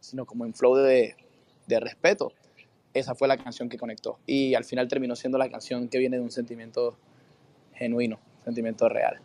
sino 0.00 0.26
como 0.26 0.44
en 0.44 0.54
flow 0.54 0.76
de, 0.76 1.16
de 1.66 1.80
respeto. 1.80 2.32
Esa 2.94 3.14
fue 3.14 3.26
la 3.28 3.38
canción 3.38 3.70
que 3.70 3.78
conectó 3.78 4.18
y 4.26 4.54
al 4.54 4.64
final 4.64 4.88
terminó 4.88 5.16
siendo 5.16 5.38
la 5.38 5.50
canción 5.50 5.88
que 5.88 5.98
viene 5.98 6.18
de 6.18 6.22
un 6.22 6.30
sentimiento 6.30 6.98
genuino, 7.72 8.20
sentimiento 8.44 8.88
real. 8.88 9.18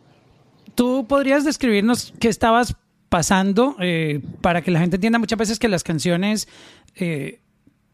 ¿Tú 0.74 1.06
podrías 1.06 1.44
describirnos 1.44 2.12
qué 2.20 2.28
estabas 2.28 2.76
pasando 3.08 3.76
eh, 3.80 4.20
para 4.40 4.62
que 4.62 4.70
la 4.70 4.80
gente 4.80 4.96
entienda 4.96 5.18
muchas 5.18 5.38
veces 5.38 5.58
que 5.58 5.68
las 5.68 5.82
canciones 5.82 6.48
eh, 6.96 7.40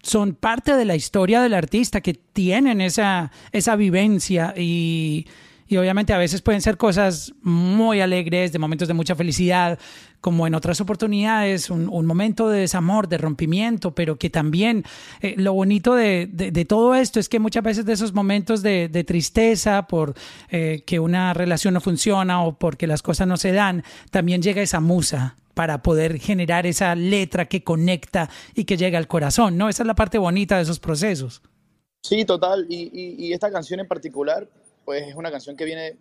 son 0.02 0.34
parte 0.34 0.76
de 0.76 0.84
la 0.84 0.96
historia 0.96 1.40
del 1.40 1.54
artista, 1.54 2.00
que 2.00 2.14
tienen 2.14 2.80
esa, 2.80 3.30
esa 3.52 3.76
vivencia 3.76 4.54
y, 4.56 5.26
y 5.66 5.76
obviamente 5.76 6.12
a 6.12 6.18
veces 6.18 6.42
pueden 6.42 6.60
ser 6.60 6.76
cosas 6.76 7.32
muy 7.42 8.00
alegres, 8.00 8.52
de 8.52 8.58
momentos 8.58 8.88
de 8.88 8.94
mucha 8.94 9.14
felicidad, 9.14 9.78
como 10.20 10.46
en 10.46 10.54
otras 10.54 10.80
oportunidades, 10.80 11.68
un, 11.70 11.88
un 11.90 12.06
momento 12.06 12.48
de 12.48 12.60
desamor, 12.60 13.08
de 13.08 13.18
rompimiento, 13.18 13.94
pero 13.94 14.16
que 14.16 14.30
también 14.30 14.84
eh, 15.20 15.34
lo 15.36 15.52
bonito 15.52 15.94
de, 15.94 16.26
de- 16.32 16.64
todo 16.64 16.94
esto 16.94 17.20
es 17.20 17.28
que 17.28 17.38
muchas 17.38 17.62
veces 17.62 17.84
de 17.84 17.92
esos 17.92 18.14
momentos 18.14 18.62
de, 18.62 18.88
de 18.88 19.04
tristeza 19.04 19.86
por 19.86 20.14
eh, 20.50 20.82
que 20.86 20.98
una 20.98 21.34
relación 21.34 21.74
no 21.74 21.80
funciona 21.82 22.42
o 22.42 22.58
porque 22.58 22.86
las 22.86 23.02
cosas 23.02 23.26
no 23.28 23.36
se 23.36 23.52
dan, 23.52 23.84
también 24.10 24.40
llega 24.40 24.62
esa 24.62 24.80
musa 24.80 25.36
para 25.52 25.82
poder 25.82 26.18
generar 26.18 26.66
esa 26.66 26.94
letra 26.94 27.44
que 27.46 27.62
conecta 27.62 28.28
y 28.54 28.64
que 28.64 28.76
llega 28.76 28.98
al 28.98 29.06
corazón, 29.06 29.56
¿no? 29.58 29.68
Esa 29.68 29.82
es 29.82 29.86
la 29.86 29.94
parte 29.94 30.18
bonita 30.18 30.56
de 30.56 30.62
esos 30.62 30.80
procesos. 30.80 31.42
Sí, 32.02 32.24
total. 32.24 32.66
Y- 32.68 32.90
y 33.18 33.32
esta 33.32 33.50
canción 33.52 33.78
en 33.80 33.86
particular, 33.88 34.48
pues 34.84 35.06
es 35.06 35.14
una 35.14 35.30
canción 35.30 35.56
que 35.56 35.64
viene 35.64 35.96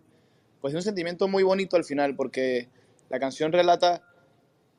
pues 0.60 0.72
de 0.72 0.78
un 0.78 0.82
sentimiento 0.82 1.28
muy 1.28 1.42
bonito 1.42 1.76
al 1.76 1.84
final, 1.84 2.16
porque 2.16 2.68
la 3.10 3.18
canción 3.18 3.52
relata 3.52 4.02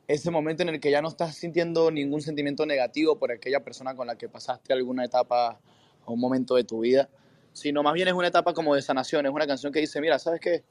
ese 0.08 0.30
momento 0.30 0.62
en 0.62 0.70
el 0.70 0.80
que 0.80 0.90
ya 0.90 1.02
no 1.02 1.08
estás 1.08 1.36
sintiendo 1.36 1.90
ningún 1.90 2.20
sentimiento 2.20 2.66
negativo 2.66 3.18
por 3.18 3.32
aquella 3.32 3.62
persona 3.62 3.94
con 3.94 4.06
la 4.06 4.16
que 4.16 4.28
pasaste 4.28 4.72
alguna 4.72 5.04
etapa 5.04 5.60
o 6.04 6.12
un 6.12 6.20
momento 6.20 6.54
de 6.56 6.64
tu 6.64 6.80
vida, 6.80 7.08
sino 7.52 7.82
más 7.82 7.94
bien 7.94 8.08
es 8.08 8.14
una 8.14 8.28
etapa 8.28 8.52
como 8.52 8.74
de 8.74 8.82
sanación, 8.82 9.26
es 9.26 9.32
una 9.32 9.46
canción 9.46 9.72
que 9.72 9.80
dice, 9.80 10.00
mira, 10.00 10.18
¿sabes 10.18 10.40
qué? 10.40 10.64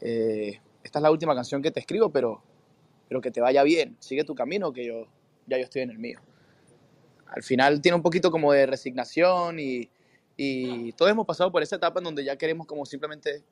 Eh, 0.00 0.60
esta 0.82 0.98
es 0.98 1.02
la 1.02 1.10
última 1.10 1.34
canción 1.34 1.62
que 1.62 1.70
te 1.70 1.80
escribo, 1.80 2.10
pero, 2.10 2.42
pero 3.08 3.20
que 3.20 3.30
te 3.30 3.40
vaya 3.40 3.62
bien, 3.62 3.96
sigue 4.00 4.24
tu 4.24 4.34
camino, 4.34 4.72
que 4.72 4.84
yo 4.86 5.06
ya 5.46 5.58
yo 5.58 5.64
estoy 5.64 5.82
en 5.82 5.90
el 5.90 5.98
mío 5.98 6.20
al 7.32 7.42
final 7.42 7.80
tiene 7.80 7.96
un 7.96 8.02
poquito 8.02 8.30
como 8.30 8.52
de 8.52 8.66
resignación 8.66 9.58
y, 9.58 9.88
y 10.36 10.92
todos 10.92 11.10
hemos 11.10 11.26
pasado 11.26 11.50
por 11.52 11.62
esa 11.62 11.76
etapa 11.76 12.00
en 12.00 12.04
donde 12.04 12.24
ya 12.24 12.36
queremos 12.36 12.66
como 12.66 12.84
simplemente 12.86 13.42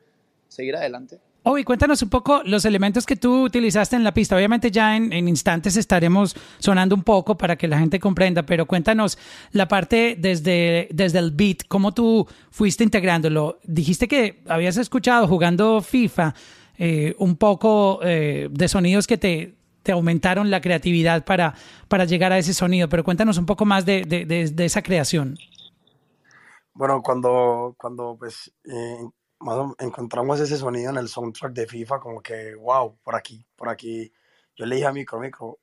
seguir 0.48 0.76
adelante. 0.76 1.18
Oye, 1.42 1.64
cuéntanos 1.64 2.02
un 2.02 2.10
poco 2.10 2.42
los 2.44 2.66
elementos 2.66 3.06
que 3.06 3.16
tú 3.16 3.44
utilizaste 3.44 3.96
en 3.96 4.04
la 4.04 4.12
pista. 4.12 4.36
Obviamente 4.36 4.70
ya 4.70 4.94
en, 4.96 5.10
en 5.12 5.26
instantes 5.26 5.76
estaremos 5.76 6.36
sonando 6.58 6.94
un 6.94 7.02
poco 7.02 7.38
para 7.38 7.56
que 7.56 7.66
la 7.66 7.78
gente 7.78 7.98
comprenda, 7.98 8.42
pero 8.44 8.66
cuéntanos 8.66 9.16
la 9.52 9.66
parte 9.66 10.16
desde, 10.18 10.88
desde 10.92 11.18
el 11.18 11.30
beat, 11.30 11.62
cómo 11.66 11.94
tú 11.94 12.26
fuiste 12.50 12.84
integrándolo. 12.84 13.58
Dijiste 13.64 14.06
que 14.06 14.42
habías 14.48 14.76
escuchado 14.76 15.26
jugando 15.28 15.80
FIFA 15.80 16.34
eh, 16.76 17.14
un 17.18 17.36
poco 17.36 18.00
eh, 18.02 18.48
de 18.50 18.68
sonidos 18.68 19.06
que 19.06 19.16
te 19.16 19.54
te 19.82 19.92
aumentaron 19.92 20.50
la 20.50 20.60
creatividad 20.60 21.24
para, 21.24 21.54
para 21.88 22.04
llegar 22.04 22.32
a 22.32 22.38
ese 22.38 22.52
sonido. 22.54 22.88
Pero 22.88 23.04
cuéntanos 23.04 23.38
un 23.38 23.46
poco 23.46 23.64
más 23.64 23.86
de, 23.86 24.02
de, 24.02 24.26
de, 24.26 24.64
esa 24.64 24.82
creación. 24.82 25.38
Bueno, 26.80 27.02
cuando, 27.02 27.74
cuando 27.76 28.16
pues, 28.18 28.50
eh, 28.64 29.06
encontramos 29.80 30.40
ese 30.40 30.56
sonido 30.56 30.88
en 30.88 30.96
el 30.96 31.08
soundtrack 31.08 31.52
de 31.52 31.66
FIFA, 31.66 32.00
como 32.00 32.22
que, 32.22 32.54
wow, 32.54 32.96
por 33.02 33.14
aquí, 33.16 33.44
por 33.54 33.68
aquí. 33.68 34.10
Yo 34.56 34.64
le 34.64 34.76
dije 34.76 34.86
a 34.86 34.92
Micro, 34.94 35.20
Micro, 35.20 35.58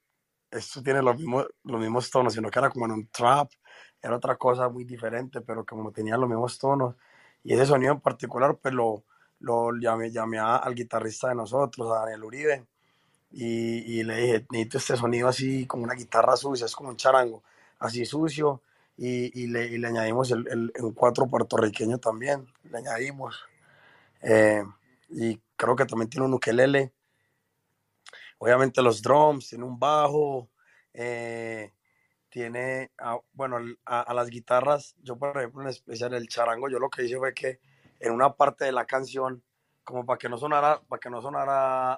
esto 0.51 0.83
tiene 0.83 1.01
los 1.01 1.17
mismos, 1.17 1.47
los 1.63 1.81
mismos 1.81 2.12
tonos, 2.12 2.33
sino 2.33 2.51
que 2.51 2.59
era 2.59 2.69
como 2.69 2.86
en 2.86 2.91
un 2.91 3.07
trap, 3.07 3.50
era 4.00 4.15
otra 4.15 4.36
cosa 4.36 4.69
muy 4.69 4.83
diferente, 4.83 5.41
pero 5.41 5.65
como 5.65 5.91
tenía 5.91 6.17
los 6.17 6.29
mismos 6.29 6.59
tonos. 6.59 6.93
Y 7.43 7.51
ese 7.51 7.65
sonido 7.65 7.93
en 7.93 8.01
particular, 8.01 8.55
pues 8.62 8.75
lo, 8.75 9.03
lo 9.39 9.75
llamé, 9.75 10.12
llamé 10.12 10.38
al 10.38 10.75
guitarrista 10.75 11.29
de 11.29 11.36
nosotros, 11.36 11.91
a 11.93 12.01
Daniel 12.01 12.25
Uribe, 12.25 12.67
y, 13.31 14.01
y, 14.01 14.03
le 14.03 14.17
dije, 14.17 14.47
necesito 14.51 14.77
este 14.77 14.97
sonido 14.97 15.29
así 15.29 15.65
como 15.65 15.83
una 15.83 15.95
guitarra 15.95 16.38
sucia, 16.38 16.67
es 16.67 16.75
como 16.75 16.89
un 16.89 16.97
charango, 16.97 17.41
así 17.79 18.05
sucio, 18.05 18.62
y, 18.98 19.44
y, 19.44 19.48
le, 19.48 19.68
y 19.68 19.77
le, 19.77 19.88
añadimos 19.88 20.32
el, 20.32 20.48
el, 20.48 20.84
un 20.84 20.94
cuatro 20.94 21.27
puertorriqueño 21.27 22.00
también, 22.00 22.48
le 22.63 22.80
añadimos. 22.80 23.39
Eh, 24.22 24.63
y 25.10 25.39
creo 25.56 25.75
que 25.75 25.86
también 25.86 26.10
tiene 26.10 26.25
un 26.25 26.34
ukelele. 26.34 26.92
Obviamente 28.39 28.82
los 28.82 29.01
drums, 29.01 29.50
tiene 29.50 29.66
un 29.66 29.80
bajo, 29.80 30.50
eh, 30.94 31.74
tiene, 32.30 32.92
ah, 33.00 33.20
bueno, 33.34 33.58
a, 33.86 34.13
las 34.13 34.30
guitarras, 34.30 34.96
yo 35.01 35.18
por 35.18 35.38
ejemplo 35.38 35.62
en 35.62 35.70
especial 35.70 36.13
el 36.13 36.27
charango, 36.27 36.70
yo 36.70 36.77
lo 36.77 36.89
que 36.89 37.04
hice 37.04 37.18
fue 37.18 37.34
que 37.34 37.60
en 38.00 38.12
una 38.12 38.34
parte 38.34 38.66
de 38.66 38.72
la 38.72 38.86
canción, 38.86 39.44
como 39.84 40.06
para 40.06 40.18
que 40.18 40.30
no 40.30 40.38
sonara, 40.38 40.82
para 40.88 41.00
que 41.00 41.10
no 41.10 41.22
sonara 41.22 41.94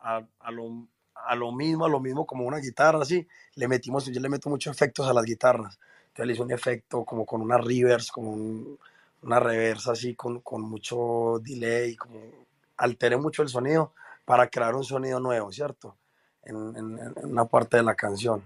a, 0.00 0.22
a, 0.40 0.50
lo, 0.50 0.88
a 1.14 1.36
lo 1.36 1.52
mismo, 1.52 1.84
a 1.84 1.88
lo 1.88 2.00
mismo 2.00 2.26
como 2.26 2.44
una 2.44 2.58
guitarra, 2.58 3.02
así, 3.02 3.26
le 3.54 3.68
metimos, 3.68 4.06
yo 4.06 4.20
le 4.20 4.28
meto 4.28 4.48
muchos 4.50 4.74
efectos 4.74 5.06
a 5.08 5.12
las 5.12 5.24
guitarras. 5.24 5.78
Entonces 6.18 6.26
le 6.26 6.32
hice 6.32 6.42
un 6.42 6.50
efecto 6.50 7.04
como 7.04 7.24
con 7.24 7.42
una 7.42 7.58
reverse, 7.58 8.10
como 8.12 8.32
un, 8.32 8.76
una 9.22 9.38
reversa 9.38 9.92
así 9.92 10.16
con, 10.16 10.40
con 10.40 10.62
mucho 10.62 11.40
delay, 11.40 11.94
como 11.94 12.18
alteré 12.76 13.16
mucho 13.16 13.42
el 13.42 13.48
sonido 13.48 13.92
para 14.24 14.48
crear 14.48 14.74
un 14.74 14.82
sonido 14.82 15.20
nuevo, 15.20 15.52
¿cierto? 15.52 15.94
En, 16.42 16.56
en, 16.76 17.14
una 17.22 17.44
parte 17.44 17.76
de 17.76 17.84
la 17.84 17.94
canción. 17.94 18.42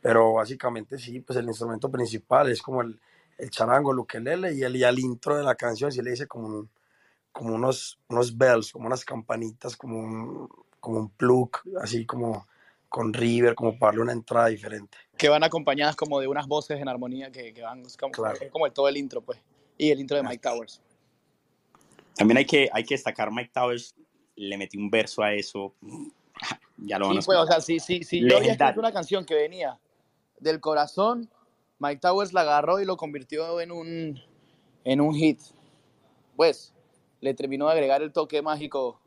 Pero 0.00 0.32
básicamente 0.32 0.98
sí, 0.98 1.20
pues 1.20 1.38
el 1.38 1.46
instrumento 1.46 1.88
principal 1.88 2.50
es 2.50 2.60
como 2.60 2.82
el, 2.82 2.98
el 3.38 3.50
charango, 3.50 3.92
el 3.92 4.00
ukelele 4.00 4.52
y 4.54 4.64
el, 4.64 4.74
y 4.74 4.82
al 4.82 4.98
intro 4.98 5.36
de 5.36 5.44
la 5.44 5.54
canción 5.54 5.92
sí 5.92 6.02
le 6.02 6.14
hice 6.14 6.26
como, 6.26 6.66
como 7.30 7.54
unos, 7.54 8.00
unos 8.08 8.36
bells, 8.36 8.72
como 8.72 8.86
unas 8.86 9.04
campanitas, 9.04 9.76
como 9.76 10.00
un, 10.00 10.48
como 10.80 10.98
un 10.98 11.10
plug, 11.10 11.52
así 11.80 12.04
como 12.04 12.48
con 12.92 13.14
river, 13.14 13.54
como 13.54 13.78
para 13.78 13.92
darle 13.92 14.02
una 14.02 14.12
entrada 14.12 14.48
diferente. 14.48 14.98
Que 15.16 15.30
van 15.30 15.42
acompañadas 15.42 15.96
como 15.96 16.20
de 16.20 16.28
unas 16.28 16.46
voces 16.46 16.78
en 16.78 16.88
armonía 16.88 17.32
que, 17.32 17.54
que 17.54 17.62
van 17.62 17.82
como, 17.98 18.12
claro. 18.12 18.38
como 18.50 18.66
el, 18.66 18.72
todo 18.72 18.86
el 18.86 18.98
intro, 18.98 19.22
pues 19.22 19.40
y 19.78 19.90
el 19.90 19.98
intro 19.98 20.18
de 20.18 20.22
Mike 20.22 20.38
Towers. 20.38 20.82
También 22.14 22.36
hay 22.36 22.44
que, 22.44 22.68
hay 22.70 22.84
que 22.84 22.94
destacar 22.94 23.32
Mike 23.32 23.50
Towers, 23.54 23.94
le 24.36 24.58
metí 24.58 24.76
un 24.76 24.90
verso 24.90 25.22
a 25.22 25.32
eso. 25.34 25.74
Ya 26.84 26.98
lo 26.98 27.06
van 27.06 27.22
sí, 27.22 27.26
pues, 27.26 27.38
o 27.38 27.46
sea, 27.46 27.60
sí, 27.60 27.78
sí, 27.78 28.02
sí. 28.02 28.28
Yo 28.28 28.38
había 28.38 28.52
escrito 28.52 28.80
una 28.80 28.92
canción 28.92 29.24
que 29.24 29.36
venía 29.36 29.78
del 30.40 30.58
corazón, 30.58 31.30
Mike 31.78 32.00
Towers 32.00 32.32
la 32.32 32.40
agarró 32.40 32.80
y 32.80 32.84
lo 32.84 32.96
convirtió 32.96 33.60
en 33.60 33.70
un, 33.70 34.20
en 34.82 35.00
un 35.00 35.14
hit. 35.14 35.38
Pues 36.34 36.74
le 37.20 37.34
terminó 37.34 37.66
de 37.66 37.72
agregar 37.72 38.02
el 38.02 38.12
toque 38.12 38.42
mágico 38.42 39.00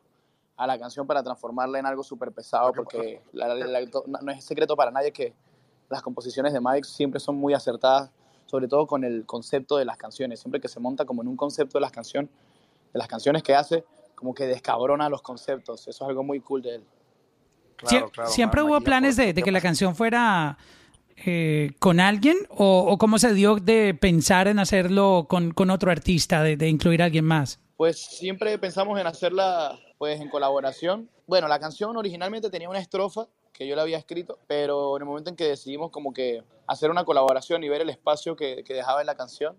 a 0.56 0.66
la 0.66 0.78
canción 0.78 1.06
para 1.06 1.22
transformarla 1.22 1.78
en 1.78 1.86
algo 1.86 2.02
súper 2.02 2.32
pesado, 2.32 2.72
porque 2.72 3.20
no 3.32 4.32
es 4.32 4.44
secreto 4.44 4.76
para 4.76 4.90
nadie 4.90 5.12
que 5.12 5.34
las 5.88 6.02
composiciones 6.02 6.52
de 6.52 6.60
Mike 6.60 6.84
siempre 6.84 7.20
son 7.20 7.36
muy 7.36 7.54
acertadas 7.54 8.10
sobre 8.46 8.68
todo 8.68 8.86
con 8.86 9.04
el 9.04 9.26
concepto 9.26 9.76
de 9.76 9.84
las 9.84 9.98
canciones. 9.98 10.40
Siempre 10.40 10.60
que 10.60 10.68
se 10.68 10.80
monta 10.80 11.04
como 11.04 11.22
en 11.22 11.28
un 11.28 11.36
concepto 11.36 11.78
de 11.78 11.82
las, 11.82 11.92
canciones, 11.92 12.30
de 12.92 12.98
las 12.98 13.08
canciones 13.08 13.42
que 13.42 13.54
hace, 13.54 13.84
como 14.14 14.34
que 14.34 14.46
descabrona 14.46 15.08
los 15.08 15.20
conceptos. 15.20 15.86
Eso 15.86 16.04
es 16.04 16.08
algo 16.08 16.22
muy 16.22 16.40
cool 16.40 16.62
de 16.62 16.76
él. 16.76 16.84
¿Siempre 18.26 18.62
hubo 18.62 18.80
planes 18.80 19.16
de, 19.16 19.34
que 19.34 19.52
la 19.52 19.60
canción 19.60 19.94
fuera 19.94 20.56
eh, 21.16 21.72
con 21.78 22.00
alguien 22.00 22.36
o, 22.48 22.96
cómo 22.98 23.18
se 23.18 23.34
dio 23.34 23.56
de 23.56 23.92
pensar 23.92 24.48
en 24.48 24.58
hacerlo 24.58 25.26
con, 25.28 25.50
con 25.50 25.68
otro 25.68 25.90
artista, 25.90 26.42
de, 26.42 26.56
de, 26.56 26.68
incluir 26.68 27.02
a 27.02 27.06
alguien 27.06 27.26
más? 27.26 27.60
Pues 27.76 27.98
siempre 27.98 28.58
pensamos 28.58 28.98
en 28.98 29.06
hacerla 29.06 29.78
pues 29.98 30.20
en 30.20 30.28
colaboración. 30.28 31.10
Bueno, 31.26 31.48
la 31.48 31.58
canción 31.58 31.96
originalmente 31.96 32.50
tenía 32.50 32.68
una 32.68 32.78
estrofa 32.78 33.26
que 33.52 33.66
yo 33.66 33.76
la 33.76 33.82
había 33.82 33.98
escrito, 33.98 34.38
pero 34.46 34.96
en 34.96 35.02
el 35.02 35.06
momento 35.06 35.30
en 35.30 35.36
que 35.36 35.44
decidimos 35.44 35.90
como 35.90 36.12
que 36.12 36.42
hacer 36.66 36.90
una 36.90 37.04
colaboración 37.04 37.64
y 37.64 37.68
ver 37.68 37.80
el 37.80 37.90
espacio 37.90 38.36
que, 38.36 38.62
que 38.64 38.74
dejaba 38.74 39.00
en 39.00 39.06
la 39.06 39.14
canción, 39.14 39.56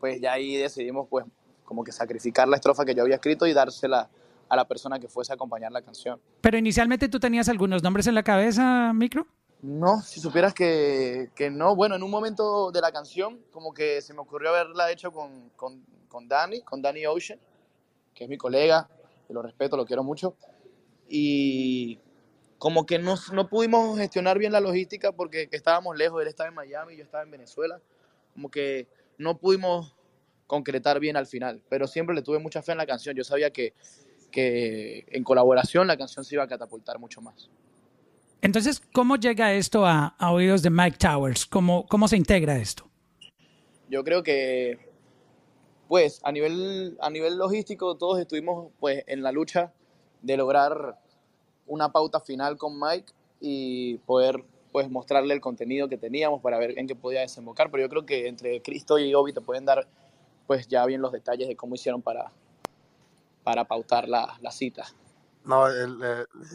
pues 0.00 0.20
ya 0.20 0.32
ahí 0.32 0.56
decidimos 0.56 1.08
pues 1.08 1.24
como 1.64 1.84
que 1.84 1.92
sacrificar 1.92 2.48
la 2.48 2.56
estrofa 2.56 2.84
que 2.84 2.94
yo 2.94 3.02
había 3.02 3.16
escrito 3.16 3.46
y 3.46 3.52
dársela 3.52 4.08
a 4.48 4.56
la 4.56 4.66
persona 4.66 4.98
que 4.98 5.08
fuese 5.08 5.32
a 5.32 5.34
acompañar 5.36 5.72
la 5.72 5.80
canción. 5.80 6.20
Pero 6.40 6.58
inicialmente 6.58 7.08
tú 7.08 7.18
tenías 7.18 7.48
algunos 7.48 7.82
nombres 7.82 8.06
en 8.06 8.14
la 8.14 8.22
cabeza, 8.22 8.92
Micro? 8.92 9.26
No, 9.62 10.02
si 10.02 10.20
supieras 10.20 10.52
que, 10.52 11.30
que 11.34 11.50
no. 11.50 11.74
Bueno, 11.76 11.94
en 11.94 12.02
un 12.02 12.10
momento 12.10 12.70
de 12.72 12.80
la 12.80 12.90
canción, 12.92 13.40
como 13.52 13.72
que 13.72 14.02
se 14.02 14.12
me 14.12 14.20
ocurrió 14.20 14.50
haberla 14.50 14.90
hecho 14.90 15.12
con, 15.12 15.50
con, 15.56 15.82
con 16.12 16.28
Danny, 16.28 16.60
con 16.60 16.82
Danny 16.82 17.06
Ocean, 17.06 17.40
que 18.14 18.24
es 18.24 18.30
mi 18.30 18.36
colega, 18.36 18.86
que 19.26 19.32
lo 19.32 19.40
respeto, 19.40 19.78
lo 19.78 19.86
quiero 19.86 20.04
mucho. 20.04 20.36
Y 21.08 21.98
como 22.58 22.84
que 22.84 22.98
no, 22.98 23.14
no 23.32 23.48
pudimos 23.48 23.98
gestionar 23.98 24.38
bien 24.38 24.52
la 24.52 24.60
logística 24.60 25.12
porque 25.12 25.48
estábamos 25.50 25.96
lejos, 25.96 26.20
él 26.20 26.28
estaba 26.28 26.50
en 26.50 26.54
Miami, 26.54 26.96
yo 26.96 27.02
estaba 27.02 27.24
en 27.24 27.30
Venezuela, 27.30 27.80
como 28.34 28.50
que 28.50 28.86
no 29.16 29.38
pudimos 29.38 29.96
concretar 30.46 31.00
bien 31.00 31.16
al 31.16 31.26
final, 31.26 31.62
pero 31.70 31.86
siempre 31.86 32.14
le 32.14 32.20
tuve 32.20 32.38
mucha 32.38 32.60
fe 32.60 32.72
en 32.72 32.78
la 32.78 32.86
canción, 32.86 33.16
yo 33.16 33.24
sabía 33.24 33.50
que, 33.50 33.72
que 34.30 35.06
en 35.08 35.24
colaboración 35.24 35.86
la 35.86 35.96
canción 35.96 36.26
se 36.26 36.34
iba 36.34 36.44
a 36.44 36.48
catapultar 36.48 36.98
mucho 36.98 37.22
más. 37.22 37.48
Entonces, 38.42 38.82
¿cómo 38.92 39.16
llega 39.16 39.54
esto 39.54 39.86
a, 39.86 40.08
a 40.18 40.30
oídos 40.30 40.62
de 40.62 40.68
Mike 40.68 40.98
Towers? 40.98 41.46
¿Cómo, 41.46 41.86
¿Cómo 41.86 42.06
se 42.06 42.18
integra 42.18 42.58
esto? 42.58 42.90
Yo 43.88 44.04
creo 44.04 44.22
que, 44.22 44.91
pues, 45.92 46.22
a 46.24 46.32
nivel, 46.32 46.96
a 47.02 47.10
nivel 47.10 47.36
logístico, 47.36 47.98
todos 47.98 48.18
estuvimos 48.18 48.72
pues, 48.80 49.04
en 49.08 49.22
la 49.22 49.30
lucha 49.30 49.74
de 50.22 50.38
lograr 50.38 50.98
una 51.66 51.92
pauta 51.92 52.18
final 52.18 52.56
con 52.56 52.80
Mike 52.80 53.12
y 53.40 53.98
poder 53.98 54.42
pues 54.72 54.88
mostrarle 54.88 55.34
el 55.34 55.42
contenido 55.42 55.90
que 55.90 55.98
teníamos 55.98 56.40
para 56.40 56.56
ver 56.56 56.78
en 56.78 56.86
qué 56.86 56.96
podía 56.96 57.20
desembocar, 57.20 57.70
pero 57.70 57.82
yo 57.82 57.90
creo 57.90 58.06
que 58.06 58.26
entre 58.26 58.62
Cristo 58.62 58.98
y 58.98 59.12
Obi 59.12 59.34
te 59.34 59.42
pueden 59.42 59.66
dar 59.66 59.86
pues 60.46 60.66
ya 60.66 60.86
bien 60.86 61.02
los 61.02 61.12
detalles 61.12 61.46
de 61.46 61.56
cómo 61.56 61.74
hicieron 61.74 62.00
para, 62.00 62.32
para 63.44 63.66
pautar 63.66 64.08
la, 64.08 64.38
la 64.40 64.50
cita. 64.50 64.86
No, 65.44 65.66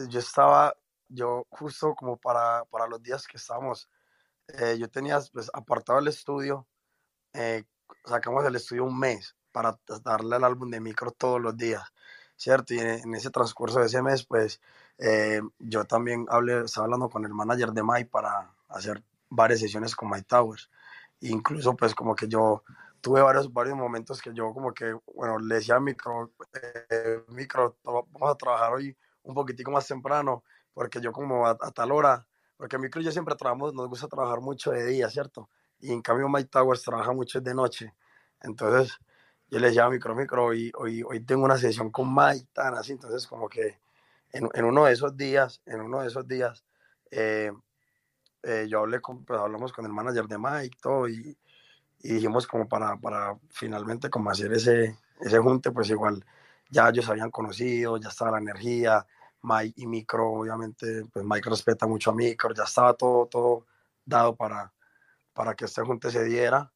yo 0.08 0.18
estaba, 0.18 0.74
yo 1.08 1.46
justo 1.48 1.94
como 1.94 2.16
para, 2.16 2.64
para 2.64 2.88
los 2.88 3.00
días 3.00 3.24
que 3.24 3.36
estábamos, 3.36 3.88
eh, 4.48 4.76
yo 4.80 4.88
tenía 4.88 5.20
pues 5.32 5.48
apartado 5.54 6.00
el 6.00 6.08
estudio, 6.08 6.66
eh, 7.34 7.62
sacamos 8.04 8.44
el 8.44 8.56
estudio 8.56 8.84
un 8.84 8.98
mes 8.98 9.36
para 9.52 9.78
darle 10.04 10.36
el 10.36 10.44
álbum 10.44 10.70
de 10.70 10.80
micro 10.80 11.10
todos 11.10 11.40
los 11.40 11.56
días, 11.56 11.82
¿cierto? 12.36 12.74
Y 12.74 12.78
en, 12.78 13.14
ese 13.14 13.30
transcurso 13.30 13.80
de 13.80 13.86
ese 13.86 14.02
mes, 14.02 14.24
pues 14.24 14.60
eh, 14.98 15.40
yo 15.58 15.84
también 15.84 16.26
hablé, 16.28 16.64
estaba 16.64 16.84
hablando 16.84 17.08
con 17.08 17.24
el 17.24 17.34
manager 17.34 17.72
de 17.72 17.82
Mike 17.82 18.10
para 18.10 18.52
hacer 18.68 19.02
varias 19.28 19.60
sesiones 19.60 19.94
con 19.96 20.10
Mike 20.10 20.26
Towers. 20.28 20.70
Incluso 21.20 21.74
pues 21.76 21.94
como 21.94 22.14
que 22.14 22.28
yo 22.28 22.62
tuve 23.00 23.22
varios, 23.22 23.52
varios 23.52 23.76
momentos 23.76 24.20
que 24.20 24.32
yo 24.34 24.52
como 24.52 24.72
que, 24.72 24.96
bueno, 25.14 25.38
le 25.38 25.56
decía 25.56 25.76
a 25.76 25.80
Micro, 25.80 26.32
eh, 26.90 27.22
Micro, 27.28 27.76
vamos 27.82 28.30
a 28.30 28.34
trabajar 28.34 28.72
hoy 28.72 28.96
un 29.22 29.34
poquitico 29.34 29.70
más 29.70 29.86
temprano, 29.86 30.44
porque 30.72 31.00
yo 31.00 31.12
como 31.12 31.46
a, 31.46 31.56
tal 31.56 31.92
hora, 31.92 32.26
porque 32.56 32.78
Micro 32.78 33.00
y 33.00 33.04
yo 33.04 33.12
siempre 33.12 33.34
trabajamos, 33.36 33.74
nos 33.74 33.88
gusta 33.88 34.08
trabajar 34.08 34.40
mucho 34.40 34.70
de 34.70 34.84
día, 34.86 35.08
¿cierto? 35.10 35.48
Y 35.80 35.92
en 35.92 36.02
cambio 36.02 36.28
Mike 36.28 36.48
Towers 36.50 36.82
trabaja 36.82 37.12
mucho 37.12 37.40
de 37.40 37.54
noche. 37.54 37.94
Entonces 38.40 38.98
yo 39.50 39.58
le 39.58 39.68
decía 39.68 39.88
Micro, 39.88 40.14
Micro, 40.14 40.46
hoy, 40.46 40.70
hoy, 40.76 41.02
hoy 41.02 41.20
tengo 41.20 41.44
una 41.44 41.56
sesión 41.56 41.90
con 41.90 42.14
Mike, 42.14 42.48
tan 42.52 42.74
así, 42.74 42.92
entonces 42.92 43.26
como 43.26 43.48
que 43.48 43.78
en, 44.32 44.48
en, 44.52 44.64
uno 44.64 44.84
de 44.84 44.92
esos 44.92 45.16
días, 45.16 45.62
en 45.64 45.80
uno 45.80 46.00
de 46.00 46.08
esos 46.08 46.28
días, 46.28 46.64
eh, 47.10 47.50
eh, 48.42 48.66
yo 48.68 48.80
hablé 48.80 49.00
con, 49.00 49.24
pues, 49.24 49.40
hablamos 49.40 49.72
con 49.72 49.86
el 49.86 49.92
manager 49.92 50.26
de 50.26 50.38
Mike 50.38 50.76
todo, 50.82 51.08
y, 51.08 51.36
y 52.00 52.14
dijimos 52.14 52.46
como 52.46 52.68
para, 52.68 52.96
para 52.98 53.38
finalmente 53.48 54.10
como 54.10 54.30
hacer 54.30 54.52
ese, 54.52 54.98
ese 55.20 55.38
junte, 55.38 55.70
pues 55.72 55.88
igual 55.88 56.24
ya 56.68 56.90
ellos 56.90 57.08
habían 57.08 57.30
conocido, 57.30 57.96
ya 57.96 58.08
estaba 58.10 58.32
la 58.32 58.38
energía, 58.38 59.06
Mike 59.42 59.80
y 59.80 59.86
Micro, 59.86 60.30
obviamente, 60.30 61.04
pues 61.12 61.24
Mike 61.24 61.48
respeta 61.48 61.86
mucho 61.86 62.10
a 62.10 62.14
Micro, 62.14 62.52
ya 62.54 62.64
estaba 62.64 62.92
todo, 62.94 63.26
todo 63.26 63.66
dado 64.04 64.36
para, 64.36 64.72
para 65.38 65.54
que 65.54 65.66
este 65.66 65.82
junte 65.82 66.10
se 66.10 66.24
diera 66.24 66.68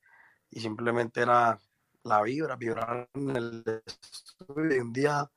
y 0.49 0.61
simplemente 0.61 1.21
era 1.21 1.59
la 2.04 2.23
vibra, 2.23 2.54
vibrar 2.54 3.09
en 3.12 3.31
el 3.37 3.83
estudio 3.85 4.81
un 4.81 4.92
día 4.92 5.28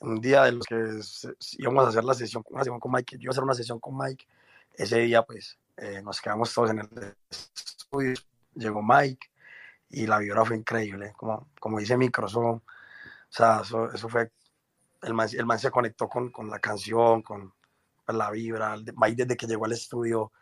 un 0.00 0.20
día 0.20 0.42
de 0.42 0.50
los 0.50 0.66
que 0.66 0.98
íbamos 1.58 1.84
a 1.84 1.88
hacer 1.90 2.02
la 2.02 2.14
sesión, 2.14 2.42
una 2.50 2.64
sesión 2.64 2.80
con 2.80 2.90
Mike, 2.90 3.18
yo 3.18 3.22
iba 3.22 3.30
a 3.30 3.34
hacer 3.34 3.44
una 3.44 3.54
sesión 3.54 3.78
con 3.78 3.96
Mike, 3.96 4.26
ese 4.74 4.98
día 4.98 5.22
pues 5.22 5.60
eh, 5.76 6.02
nos 6.02 6.20
quedamos 6.20 6.52
todos 6.52 6.70
en 6.70 6.80
el 6.80 7.14
estudio, 7.30 8.14
llegó 8.56 8.82
Mike 8.82 9.28
y 9.90 10.08
la 10.08 10.18
vibra 10.18 10.44
fue 10.44 10.56
increíble, 10.56 11.12
como, 11.16 11.50
como 11.60 11.78
dice 11.78 11.96
Micro, 11.96 12.26
eso, 12.26 12.40
o 12.40 12.62
sea, 13.28 13.60
eso, 13.62 13.92
eso 13.92 14.08
fue, 14.08 14.32
el 15.02 15.14
man, 15.14 15.28
el 15.32 15.46
man 15.46 15.60
se 15.60 15.70
conectó 15.70 16.08
con, 16.08 16.30
con 16.32 16.50
la 16.50 16.58
canción, 16.58 17.22
con 17.22 17.54
pues, 18.04 18.18
la 18.18 18.28
vibra, 18.32 18.74
Mike 18.96 19.22
desde 19.22 19.36
que 19.36 19.46
llegó 19.46 19.66
al 19.66 19.72
estudio 19.72 20.32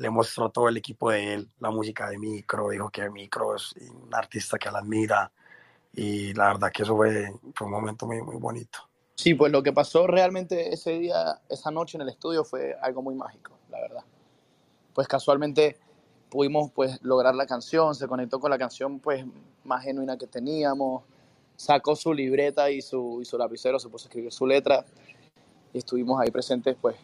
le 0.00 0.08
mostró 0.08 0.48
todo 0.48 0.68
el 0.70 0.78
equipo 0.78 1.10
de 1.10 1.34
él, 1.34 1.50
la 1.58 1.70
música 1.70 2.08
de 2.08 2.16
Micro, 2.16 2.70
dijo 2.70 2.88
que 2.88 3.10
Micro 3.10 3.54
es 3.54 3.74
un 3.74 4.08
artista 4.14 4.58
que 4.58 4.70
la 4.70 4.78
admira 4.78 5.30
y 5.92 6.32
la 6.32 6.46
verdad 6.46 6.72
que 6.72 6.84
eso 6.84 6.96
fue, 6.96 7.30
fue 7.54 7.66
un 7.66 7.72
momento 7.74 8.06
muy, 8.06 8.22
muy 8.22 8.36
bonito. 8.36 8.78
Sí, 9.16 9.34
pues 9.34 9.52
lo 9.52 9.62
que 9.62 9.74
pasó 9.74 10.06
realmente 10.06 10.72
ese 10.72 10.92
día, 10.98 11.42
esa 11.50 11.70
noche 11.70 11.98
en 11.98 12.02
el 12.02 12.08
estudio 12.08 12.44
fue 12.44 12.74
algo 12.80 13.02
muy 13.02 13.14
mágico, 13.14 13.52
la 13.68 13.78
verdad. 13.78 14.02
Pues 14.94 15.06
casualmente 15.06 15.76
pudimos 16.30 16.70
pues 16.70 16.98
lograr 17.02 17.34
la 17.34 17.44
canción, 17.44 17.94
se 17.94 18.08
conectó 18.08 18.40
con 18.40 18.50
la 18.50 18.56
canción 18.56 19.00
pues 19.00 19.26
más 19.64 19.84
genuina 19.84 20.16
que 20.16 20.26
teníamos, 20.26 21.02
sacó 21.56 21.94
su 21.94 22.14
libreta 22.14 22.70
y 22.70 22.80
su, 22.80 23.18
y 23.20 23.26
su 23.26 23.36
lapicero, 23.36 23.78
se 23.78 23.90
puso 23.90 24.06
a 24.06 24.08
escribir 24.08 24.32
su 24.32 24.46
letra 24.46 24.82
y 25.74 25.78
estuvimos 25.78 26.18
ahí 26.22 26.30
presentes 26.30 26.74
pues 26.80 26.96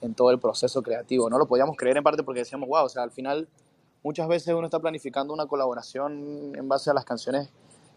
en 0.00 0.14
todo 0.14 0.30
el 0.30 0.38
proceso 0.38 0.82
creativo. 0.82 1.28
No 1.30 1.38
lo 1.38 1.46
podíamos 1.46 1.76
creer 1.76 1.96
en 1.96 2.02
parte 2.04 2.22
porque 2.22 2.40
decíamos, 2.40 2.68
wow, 2.68 2.84
o 2.84 2.88
sea, 2.88 3.02
al 3.02 3.10
final 3.10 3.48
muchas 4.02 4.28
veces 4.28 4.54
uno 4.54 4.66
está 4.66 4.80
planificando 4.80 5.32
una 5.32 5.46
colaboración 5.46 6.54
en 6.54 6.68
base 6.68 6.90
a 6.90 6.94
las 6.94 7.04
canciones 7.04 7.50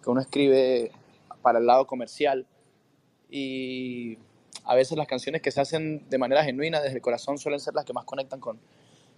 que 0.04 0.10
uno 0.10 0.22
escribe 0.22 0.92
para 1.42 1.60
el 1.60 1.66
lado 1.66 1.86
comercial 1.86 2.46
y 3.30 4.18
a 4.66 4.76
veces 4.76 4.98
las 4.98 5.08
canciones 5.08 5.42
que 5.42 5.52
se 5.52 5.62
hacen 5.62 6.08
de 6.10 6.18
manera 6.18 6.44
genuina 6.44 6.82
desde 6.82 6.98
el 6.98 7.02
corazón 7.02 7.38
suelen 7.38 7.60
ser 7.60 7.74
las 7.74 7.86
que 7.86 7.94
más 7.94 8.06
conectan 8.06 8.40
con, 8.40 8.60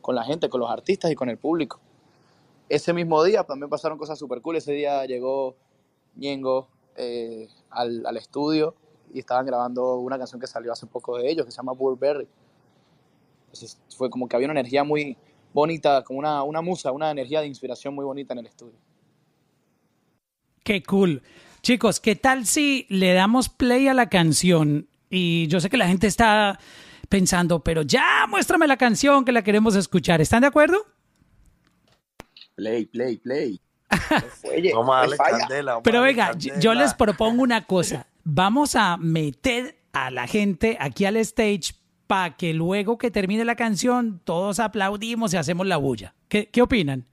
con 0.01 0.15
la 0.15 0.23
gente, 0.23 0.49
con 0.49 0.59
los 0.59 0.69
artistas 0.69 1.11
y 1.11 1.15
con 1.15 1.29
el 1.29 1.37
público. 1.37 1.79
Ese 2.69 2.93
mismo 2.93 3.23
día 3.23 3.43
también 3.43 3.69
pasaron 3.69 3.97
cosas 3.97 4.17
súper 4.17 4.41
cool. 4.41 4.55
Ese 4.55 4.71
día 4.71 5.05
llegó 5.05 5.55
Ñengo 6.15 6.67
eh, 6.95 7.49
al, 7.69 8.05
al 8.05 8.17
estudio 8.17 8.75
y 9.13 9.19
estaban 9.19 9.45
grabando 9.45 9.95
una 9.95 10.17
canción 10.17 10.39
que 10.39 10.47
salió 10.47 10.71
hace 10.71 10.87
poco 10.87 11.17
de 11.17 11.29
ellos 11.29 11.45
que 11.45 11.51
se 11.51 11.57
llama 11.57 11.73
Burberry. 11.73 12.27
Entonces 13.53 13.79
fue 13.95 14.09
como 14.09 14.27
que 14.27 14.35
había 14.35 14.47
una 14.47 14.59
energía 14.59 14.83
muy 14.83 15.15
bonita, 15.53 16.03
como 16.03 16.17
una, 16.17 16.41
una 16.41 16.61
musa, 16.61 16.91
una 16.91 17.11
energía 17.11 17.39
de 17.41 17.47
inspiración 17.47 17.93
muy 17.93 18.03
bonita 18.03 18.33
en 18.33 18.39
el 18.39 18.47
estudio. 18.47 18.73
Qué 20.63 20.81
cool. 20.81 21.21
Chicos, 21.61 21.99
¿qué 21.99 22.15
tal 22.15 22.47
si 22.47 22.87
le 22.89 23.13
damos 23.13 23.49
play 23.49 23.87
a 23.87 23.93
la 23.93 24.09
canción? 24.09 24.87
Y 25.09 25.45
yo 25.47 25.59
sé 25.59 25.69
que 25.69 25.77
la 25.77 25.87
gente 25.87 26.07
está 26.07 26.59
pensando, 27.09 27.63
pero 27.63 27.83
ya 27.83 28.25
muéstrame 28.27 28.65
la 28.65 28.77
canción 28.77 29.23
que 29.23 29.31
la 29.31 29.43
queremos 29.43 29.75
escuchar. 29.75 30.19
¿Están 30.19 30.41
de 30.41 30.47
acuerdo? 30.47 30.77
Play, 32.55 32.85
play, 32.87 33.17
play. 33.17 33.61
Oye, 34.51 34.73
Vamos 34.73 34.89
a 34.89 34.93
me 34.95 35.01
darle 35.01 35.15
falla. 35.17 35.37
candela. 35.37 35.81
Pero 35.83 36.01
venga, 36.01 36.29
candela. 36.29 36.59
yo 36.59 36.73
les 36.73 36.93
propongo 36.95 37.43
una 37.43 37.65
cosa. 37.67 38.07
Vamos 38.23 38.75
a 38.75 38.97
meter 38.97 39.77
a 39.91 40.09
la 40.09 40.25
gente 40.25 40.75
aquí 40.79 41.05
al 41.05 41.17
stage 41.17 41.75
para 42.07 42.35
que 42.35 42.53
luego 42.53 42.97
que 42.97 43.09
termine 43.11 43.45
la 43.45 43.55
canción 43.55 44.19
todos 44.23 44.59
aplaudimos 44.59 45.33
y 45.33 45.37
hacemos 45.37 45.65
la 45.67 45.77
bulla. 45.77 46.13
¿Qué, 46.27 46.49
qué 46.51 46.61
opinan? 46.61 47.05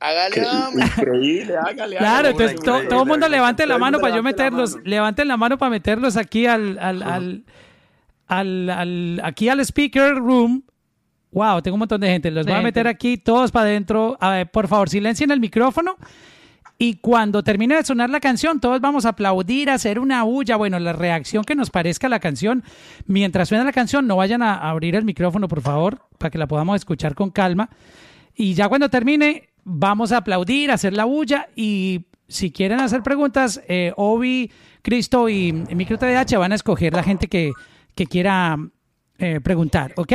Hágale, 0.00 0.46
hombre. 0.46 0.86
Increíble, 0.86 1.56
hágale. 1.58 1.96
Claro, 1.98 2.28
hágale. 2.28 2.30
entonces 2.30 2.60
to- 2.60 2.88
todo 2.88 3.02
el 3.02 3.08
mundo 3.08 3.28
levante 3.28 3.66
la 3.66 3.76
mano 3.78 3.98
para 4.00 4.10
yo 4.10 4.16
la 4.16 4.22
meterlos. 4.22 4.72
mano. 4.76 4.82
Levanten 4.86 5.28
la 5.28 5.36
mano 5.36 5.58
para 5.58 5.70
meterlos 5.70 6.16
aquí 6.16 6.46
al, 6.46 6.78
al, 6.78 7.02
al, 7.02 7.44
al- 8.26 8.70
al- 8.70 9.20
aquí 9.22 9.48
al 9.50 9.60
speaker 9.60 10.14
room. 10.16 10.62
Wow, 11.32 11.60
tengo 11.62 11.74
un 11.74 11.80
montón 11.80 12.00
de 12.00 12.08
gente. 12.08 12.30
Los 12.30 12.46
voy 12.46 12.54
a 12.56 12.62
meter 12.62 12.88
aquí 12.88 13.18
todos 13.18 13.52
para 13.52 13.66
adentro. 13.66 14.16
A 14.20 14.30
ver, 14.30 14.50
por 14.50 14.68
favor, 14.68 14.88
silencien 14.88 15.30
el 15.30 15.38
micrófono. 15.38 15.96
Y 16.82 16.94
cuando 16.94 17.42
termine 17.42 17.76
de 17.76 17.84
sonar 17.84 18.08
la 18.08 18.20
canción, 18.20 18.58
todos 18.58 18.80
vamos 18.80 19.04
a 19.04 19.10
aplaudir, 19.10 19.68
a 19.68 19.74
hacer 19.74 19.98
una 19.98 20.22
bulla. 20.22 20.56
Bueno, 20.56 20.78
la 20.78 20.94
reacción 20.94 21.44
que 21.44 21.54
nos 21.54 21.68
parezca 21.68 22.08
la 22.08 22.20
canción. 22.20 22.64
Mientras 23.04 23.50
suena 23.50 23.64
la 23.64 23.72
canción, 23.72 24.06
no 24.06 24.16
vayan 24.16 24.40
a 24.40 24.54
abrir 24.54 24.96
el 24.96 25.04
micrófono, 25.04 25.46
por 25.46 25.60
favor, 25.60 26.06
para 26.16 26.30
que 26.30 26.38
la 26.38 26.46
podamos 26.46 26.76
escuchar 26.76 27.14
con 27.14 27.28
calma. 27.28 27.68
Y 28.34 28.54
ya 28.54 28.70
cuando 28.70 28.88
termine, 28.88 29.50
vamos 29.62 30.10
a 30.10 30.16
aplaudir, 30.16 30.70
a 30.70 30.74
hacer 30.74 30.94
la 30.94 31.04
bulla. 31.04 31.50
Y 31.54 32.06
si 32.28 32.50
quieren 32.50 32.80
hacer 32.80 33.02
preguntas, 33.02 33.60
eh, 33.68 33.92
Obi, 33.98 34.50
Cristo 34.80 35.28
y 35.28 35.52
Micro 35.52 35.98
TDH 35.98 36.38
van 36.38 36.52
a 36.52 36.54
escoger 36.54 36.94
la 36.94 37.02
gente 37.02 37.28
que, 37.28 37.52
que 37.94 38.06
quiera 38.06 38.56
eh, 39.18 39.38
preguntar, 39.42 39.92
¿ok? 39.96 40.14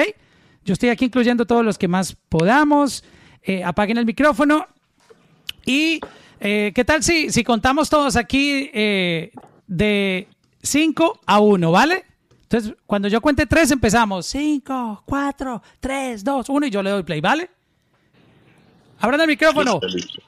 Yo 0.63 0.73
estoy 0.73 0.89
aquí 0.89 1.05
incluyendo 1.05 1.45
todos 1.45 1.63
los 1.63 1.77
que 1.77 1.87
más 1.87 2.17
podamos. 2.27 3.03
Eh, 3.43 3.63
apaguen 3.63 3.99
el 3.99 4.05
micrófono. 4.07 4.65
Y, 5.63 5.99
eh, 6.39 6.71
¿qué 6.75 6.85
tal 6.85 7.03
si, 7.03 7.31
si 7.31 7.43
contamos 7.43 7.89
todos 7.89 8.15
aquí 8.15 8.69
eh, 8.73 9.31
de 9.67 10.27
5 10.61 11.19
a 11.25 11.39
1, 11.39 11.71
¿vale? 11.71 12.05
Entonces, 12.43 12.73
cuando 12.85 13.07
yo 13.07 13.21
cuente 13.21 13.45
3, 13.45 13.71
empezamos. 13.71 14.25
5, 14.27 15.03
4, 15.05 15.61
3, 15.79 16.23
2, 16.23 16.49
1 16.49 16.65
y 16.67 16.69
yo 16.69 16.83
le 16.83 16.89
doy 16.91 17.03
play, 17.03 17.21
¿vale? 17.21 17.49
Abran 18.99 19.21
el 19.21 19.27
micrófono. 19.27 19.79
Listo, 19.81 19.87
listo. 19.87 20.21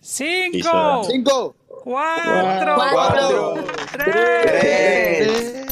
5, 0.00 0.50
Listo. 0.52 1.04
Cinco, 1.10 1.56
4, 1.84 2.76
cuatro, 2.76 3.54
3, 3.92 5.64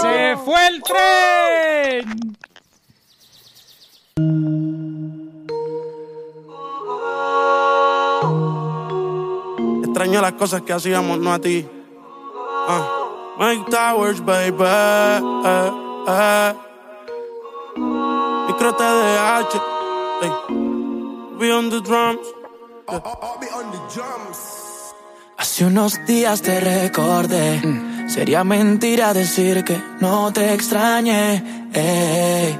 Se 0.00 0.36
fue 0.44 0.66
el 0.68 0.82
tren. 0.82 2.21
Extraño 10.02 10.20
las 10.20 10.32
cosas 10.32 10.62
que 10.62 10.72
hacíamos, 10.72 11.16
no 11.20 11.32
a 11.32 11.38
ti. 11.38 11.64
Ah. 12.66 12.88
Mike 13.38 13.70
Towers, 13.70 14.20
baby. 14.24 14.64
Eh, 14.64 15.70
eh. 16.08 16.54
Micro 18.48 18.74
TDH. 18.74 19.54
Ey. 20.22 20.30
Be 21.38 21.52
on 21.52 21.70
the 21.70 21.80
drums. 21.82 22.26
Hace 25.38 25.66
unos 25.66 26.04
días 26.04 26.42
te 26.42 26.58
recordé. 26.58 27.62
Sería 28.08 28.42
mentira 28.42 29.14
decir 29.14 29.62
que 29.62 29.80
no 30.00 30.32
te 30.32 30.52
extrañé. 30.52 31.70
ey. 31.72 32.58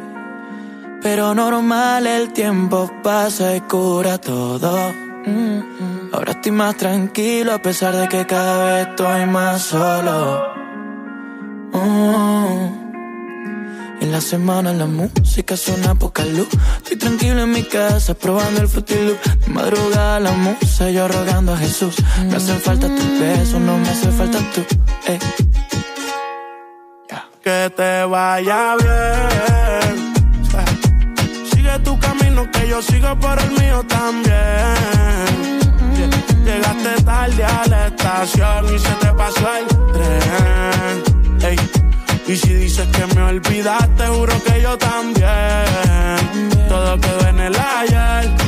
Pero 1.02 1.34
normal, 1.34 2.06
el 2.06 2.32
tiempo 2.32 2.88
pasa 3.02 3.56
y 3.56 3.62
cura 3.62 4.18
todo. 4.18 4.92
Mm, 5.26 5.58
mm. 5.58 5.91
Ahora 6.12 6.32
estoy 6.32 6.52
más 6.52 6.76
tranquilo 6.76 7.54
a 7.54 7.62
pesar 7.62 7.96
de 7.96 8.06
que 8.06 8.26
cada 8.26 8.64
vez 8.66 8.88
estoy 8.88 9.26
más 9.26 9.62
solo. 9.62 10.52
Mm. 11.72 12.82
En 14.02 14.12
la 14.12 14.20
semana 14.20 14.74
la 14.74 14.86
música 14.86 15.56
suena 15.56 15.94
poca 15.94 16.24
luz. 16.24 16.48
Estoy 16.78 16.96
tranquilo 16.98 17.42
en 17.42 17.52
mi 17.52 17.62
casa 17.62 18.12
probando 18.12 18.60
el 18.60 18.68
Fruity 18.68 18.94
Loop. 19.06 19.22
De 19.22 19.52
madrugada 19.52 20.20
la 20.20 20.32
musa 20.32 20.90
yo 20.90 21.08
rogando 21.08 21.54
a 21.54 21.56
Jesús. 21.56 21.94
Me 22.28 22.36
hacen 22.36 22.60
falta 22.60 22.88
tus 22.88 23.20
besos, 23.20 23.60
no 23.60 23.78
me 23.78 23.88
hace 23.88 24.10
falta 24.10 24.38
tú. 24.54 24.62
Ey. 25.06 25.18
Que 27.42 27.72
te 27.76 28.04
vaya 28.04 28.76
bien. 28.76 30.12
Sigue 31.50 31.78
tu 31.82 31.98
camino, 31.98 32.48
que 32.52 32.68
yo 32.68 32.82
sigo 32.82 33.18
por 33.18 33.36
el 33.40 33.50
mío 33.50 33.82
también. 33.88 35.61
Llegaste 36.44 37.02
tarde 37.04 37.44
a 37.44 37.66
la 37.68 37.86
estación 37.86 38.74
y 38.74 38.78
se 38.78 38.92
te 39.00 39.12
pasó 39.14 39.48
el 39.58 39.66
tren. 39.92 41.50
Ey. 41.50 41.56
Y 42.26 42.36
si 42.36 42.54
dices 42.54 42.88
que 42.88 43.06
me 43.14 43.22
olvidaste, 43.22 44.06
juro 44.06 44.34
que 44.44 44.62
yo 44.62 44.78
también. 44.78 45.26
Todo 46.68 46.98
quedó 47.00 47.28
en 47.28 47.40
el 47.40 47.56
ayer. 47.56 48.42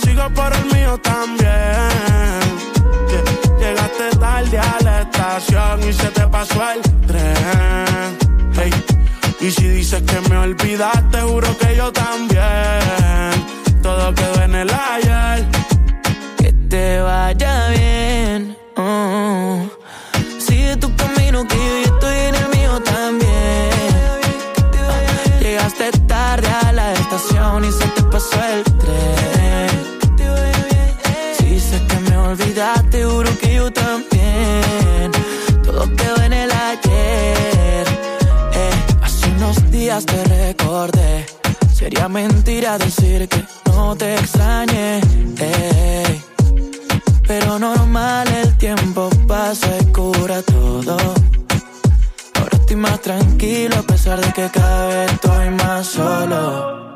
Sigo 0.00 0.28
por 0.30 0.52
el 0.52 0.64
mío 0.66 0.98
también. 0.98 1.50
Llegaste 3.58 4.16
tarde 4.18 4.58
a 4.58 4.78
la 4.82 5.02
estación 5.02 5.88
y 5.88 5.92
se 5.92 6.08
te 6.08 6.26
pasó 6.26 6.60
el 6.72 6.80
tren. 7.06 8.18
Y 9.40 9.50
si 9.50 9.68
dices 9.68 10.02
que 10.02 10.20
me 10.28 10.36
olvidaste, 10.36 11.20
juro 11.22 11.56
que 11.58 11.76
yo 11.76 11.90
también. 11.92 12.79
Sería 41.90 42.08
mentira 42.08 42.78
decir 42.78 43.28
que 43.28 43.44
no 43.66 43.96
te 43.96 44.14
extrañé. 44.14 45.00
Pero 47.26 47.58
normal, 47.58 48.28
el 48.28 48.56
tiempo 48.58 49.10
pasa 49.26 49.66
y 49.80 49.86
cura 49.86 50.40
todo. 50.42 50.96
Ahora 52.34 52.52
estoy 52.52 52.76
más 52.76 53.00
tranquilo 53.00 53.74
a 53.76 53.82
pesar 53.82 54.20
de 54.20 54.32
que 54.32 54.48
cada 54.50 54.86
vez 54.86 55.12
estoy 55.12 55.50
más 55.50 55.86
solo. 55.88 56.89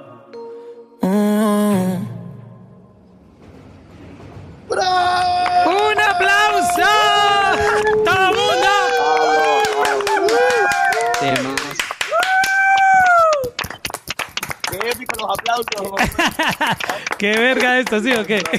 ¡Qué 17.18 17.32
verga 17.38 17.78
esto, 17.78 18.00
sí 18.00 18.12
o 18.12 18.24
qué? 18.24 18.42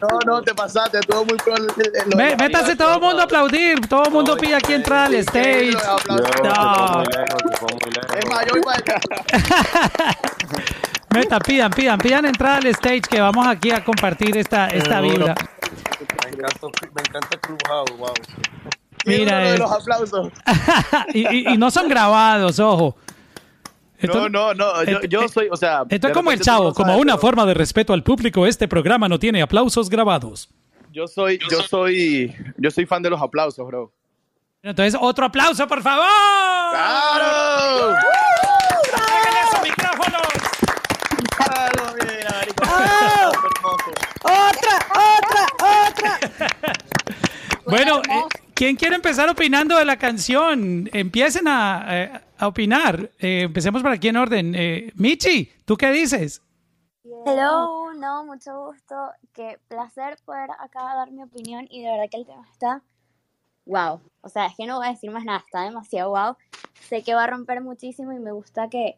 No, 0.00 0.18
no, 0.24 0.42
te 0.42 0.54
pasaste, 0.54 1.00
todo 1.00 1.24
muy 1.24 1.36
de 1.76 2.16
la 2.16 2.36
Métase 2.36 2.76
todo 2.76 2.94
el 2.94 3.00
mundo 3.00 3.22
a 3.22 3.24
aplaudir. 3.24 3.80
Todo 3.88 4.04
el 4.04 4.12
mundo 4.12 4.36
pide 4.36 4.54
aquí 4.54 4.74
entrar 4.74 5.06
al 5.06 5.14
stage. 5.16 5.72
No. 6.44 7.02
Es 7.02 8.28
más, 8.28 8.46
yo 8.46 8.60
para 8.62 8.82
Meta, 11.10 11.40
pidan, 11.40 11.70
pidan, 11.72 11.98
pidan 11.98 12.26
entrar 12.26 12.58
al 12.58 12.66
stage 12.66 13.00
que 13.00 13.20
vamos 13.20 13.44
aquí 13.46 13.72
a 13.72 13.82
compartir 13.82 14.36
esta, 14.36 14.68
esta 14.68 15.00
vibra. 15.00 15.34
Me 16.22 16.30
encanta, 16.30 16.66
me 16.94 17.02
encanta 17.02 17.38
Clubhouse, 17.40 17.90
wow. 17.98 18.12
Mira, 19.04 19.38
de 19.38 19.54
eh. 19.54 19.58
los 19.58 19.72
aplausos. 19.72 20.28
y, 21.14 21.26
y- 21.34 21.48
y 21.54 21.56
no 21.56 21.70
son 21.72 21.88
grabados, 21.88 22.60
ojo. 22.60 22.96
Esto- 23.98 24.28
No, 24.28 24.54
no, 24.54 24.54
no, 24.54 24.84
yo, 24.84 25.00
yo 25.02 25.28
soy, 25.28 25.48
o 25.50 25.56
sea... 25.56 25.84
Esto 25.88 26.06
es 26.08 26.14
como 26.14 26.30
el 26.30 26.40
chavo, 26.40 26.68
no 26.68 26.74
como 26.74 26.96
una 26.98 27.14
pero 27.14 27.18
forma 27.18 27.44
de 27.46 27.54
respeto 27.54 27.92
al 27.92 28.02
público. 28.02 28.46
Este 28.46 28.68
programa 28.68 29.08
no 29.08 29.18
tiene 29.18 29.42
aplausos 29.42 29.90
grabados. 29.90 30.48
Yo 30.92 31.06
soy, 31.06 31.38
yo 31.50 31.62
soy, 31.62 32.34
yo 32.56 32.70
soy 32.70 32.86
fan 32.86 33.02
de 33.02 33.10
los 33.10 33.20
aplausos, 33.20 33.66
bro. 33.66 33.92
Entonces, 34.62 34.96
otro 35.00 35.26
aplauso, 35.26 35.66
por 35.68 35.82
favor. 35.82 36.04
¡Claro! 36.70 37.94
¡Háganle 38.94 39.40
esos 39.48 39.62
micrófonos! 39.62 40.22
¡Claro, 41.36 41.94
mira, 41.94 42.30
marico! 42.38 42.64
¡Ah! 42.66 43.32
Hermoso. 43.34 43.92
Bueno, 47.66 47.98
eh, 48.08 48.22
¿quién 48.54 48.76
quiere 48.76 48.94
empezar 48.96 49.28
opinando 49.28 49.76
de 49.76 49.84
la 49.84 49.96
canción? 49.98 50.88
Empiecen 50.92 51.46
a, 51.48 51.84
eh, 51.88 52.10
a 52.38 52.46
opinar. 52.46 53.10
Eh, 53.18 53.42
empecemos 53.42 53.82
por 53.82 53.92
aquí 53.92 54.08
en 54.08 54.16
orden. 54.16 54.54
Eh, 54.54 54.92
Michi, 54.94 55.50
¿tú 55.64 55.76
qué 55.76 55.90
dices? 55.90 56.42
Hello, 57.26 57.92
no, 57.94 58.24
mucho 58.24 58.66
gusto. 58.66 58.94
Qué 59.32 59.58
placer 59.68 60.18
poder 60.24 60.50
acá 60.58 60.82
dar 60.82 61.10
mi 61.10 61.22
opinión 61.22 61.66
y 61.68 61.82
de 61.82 61.90
verdad 61.90 62.06
que 62.10 62.16
el 62.16 62.26
tema 62.26 62.46
está 62.50 62.82
wow. 63.68 64.00
O 64.22 64.28
sea, 64.28 64.46
es 64.46 64.56
que 64.56 64.66
no 64.66 64.76
voy 64.78 64.86
a 64.86 64.90
decir 64.90 65.10
más 65.10 65.24
nada, 65.24 65.42
está 65.44 65.62
demasiado 65.62 66.10
wow. 66.10 66.36
Sé 66.88 67.02
que 67.02 67.14
va 67.14 67.24
a 67.24 67.26
romper 67.26 67.60
muchísimo 67.60 68.12
y 68.12 68.18
me 68.18 68.32
gusta 68.32 68.68
que, 68.68 68.96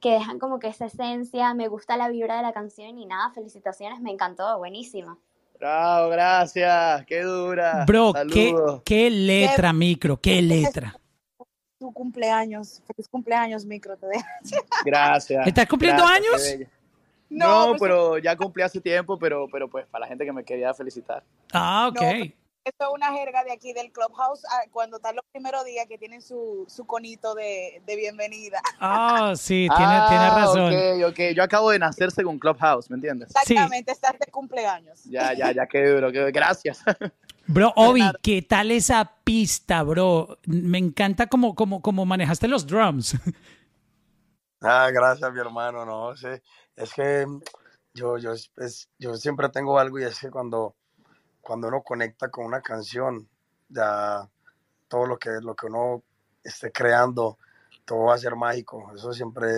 que 0.00 0.12
dejan 0.12 0.38
como 0.38 0.58
que 0.58 0.68
esa 0.68 0.86
esencia, 0.86 1.54
me 1.54 1.68
gusta 1.68 1.96
la 1.96 2.08
vibra 2.08 2.36
de 2.36 2.42
la 2.42 2.52
canción 2.52 2.98
y 2.98 3.06
nada, 3.06 3.30
felicitaciones, 3.34 4.00
me 4.00 4.10
encantó, 4.10 4.56
buenísima. 4.58 5.18
Bravo, 5.58 6.10
gracias. 6.10 7.04
Qué 7.06 7.22
dura. 7.22 7.84
Bro, 7.86 8.12
qué, 8.32 8.54
qué 8.84 9.10
letra, 9.10 9.72
micro, 9.72 10.20
qué 10.20 10.42
letra. 10.42 10.96
Tu 11.82 11.92
cumpleaños. 11.92 12.80
Feliz 12.86 13.08
cumpleaños, 13.08 13.64
micro. 13.66 13.96
Te. 13.96 14.06
Gracias. 14.84 15.46
¿Estás 15.46 15.66
cumpliendo 15.66 16.04
Gracias, 16.04 16.52
años? 16.54 16.68
No, 17.28 17.46
No, 17.66 17.68
pues- 17.70 17.80
pero 17.82 18.18
ya 18.18 18.36
cumplí 18.36 18.62
hace 18.62 18.80
tiempo, 18.80 19.18
pero, 19.18 19.48
pero 19.50 19.68
pues 19.68 19.84
para 19.86 20.02
la 20.02 20.06
gente 20.06 20.24
que 20.24 20.32
me 20.32 20.44
quería 20.44 20.72
felicitar. 20.74 21.24
Ah, 21.52 21.88
ok. 21.90 22.00
No, 22.00 22.32
Esto 22.64 22.84
es 22.84 22.90
una 22.94 23.12
jerga 23.12 23.42
de 23.42 23.52
aquí 23.52 23.72
del 23.72 23.90
Clubhouse 23.90 24.44
ah, 24.48 24.62
cuando 24.70 24.98
están 24.98 25.16
los 25.16 25.24
primeros 25.32 25.64
días 25.64 25.86
que 25.88 25.98
tienen 25.98 26.22
su, 26.22 26.64
su 26.68 26.84
conito 26.86 27.34
de, 27.34 27.82
de 27.84 27.96
bienvenida. 27.96 28.60
Ah, 28.78 29.34
sí, 29.36 29.68
tiene, 29.76 30.00
tiene 30.08 30.26
Ah, 30.26 30.34
razón. 30.34 30.72
Ok, 30.72 31.10
ok. 31.10 31.18
Yo 31.34 31.42
acabo 31.42 31.70
de 31.70 31.80
nacer 31.80 32.12
según 32.12 32.38
Clubhouse, 32.38 32.88
¿me 32.88 32.96
entiendes? 32.96 33.30
Exactamente, 33.30 33.90
estás 33.90 34.16
de 34.16 34.30
cumpleaños. 34.30 35.02
Ya, 35.04 35.32
ya, 35.34 35.50
ya, 35.50 35.66
qué 35.66 35.84
duro. 35.88 36.12
Qué, 36.12 36.30
gracias. 36.30 36.82
Bro, 37.48 37.72
Obi, 37.74 38.02
¿qué 38.22 38.42
tal 38.42 38.70
esa 38.70 39.04
pista, 39.24 39.82
bro? 39.82 40.38
Me 40.46 40.78
encanta 40.78 41.26
cómo, 41.26 41.56
cómo, 41.56 41.82
cómo 41.82 42.06
manejaste 42.06 42.46
los 42.48 42.66
drums. 42.66 43.16
Ah, 44.64 44.88
gracias, 44.92 45.32
mi 45.32 45.40
hermano, 45.40 45.84
no 45.84 46.14
sé. 46.16 46.40
Es 46.76 46.94
que 46.94 47.26
yo, 47.94 48.16
yo, 48.18 48.30
es- 48.32 48.88
yo 48.96 49.16
siempre 49.16 49.48
tengo 49.48 49.76
algo 49.76 49.98
y 49.98 50.04
es 50.04 50.20
que 50.20 50.30
cuando, 50.30 50.76
cuando 51.42 51.68
uno 51.68 51.82
conecta 51.82 52.28
con 52.30 52.46
una 52.46 52.60
canción, 52.62 53.28
ya 53.68 54.26
todo 54.88 55.06
lo 55.06 55.18
que, 55.18 55.30
lo 55.42 55.54
que 55.54 55.66
uno 55.66 56.02
esté 56.42 56.72
creando, 56.72 57.36
todo 57.84 58.04
va 58.04 58.14
a 58.14 58.18
ser 58.18 58.36
mágico. 58.36 58.92
Eso 58.94 59.12
siempre 59.12 59.48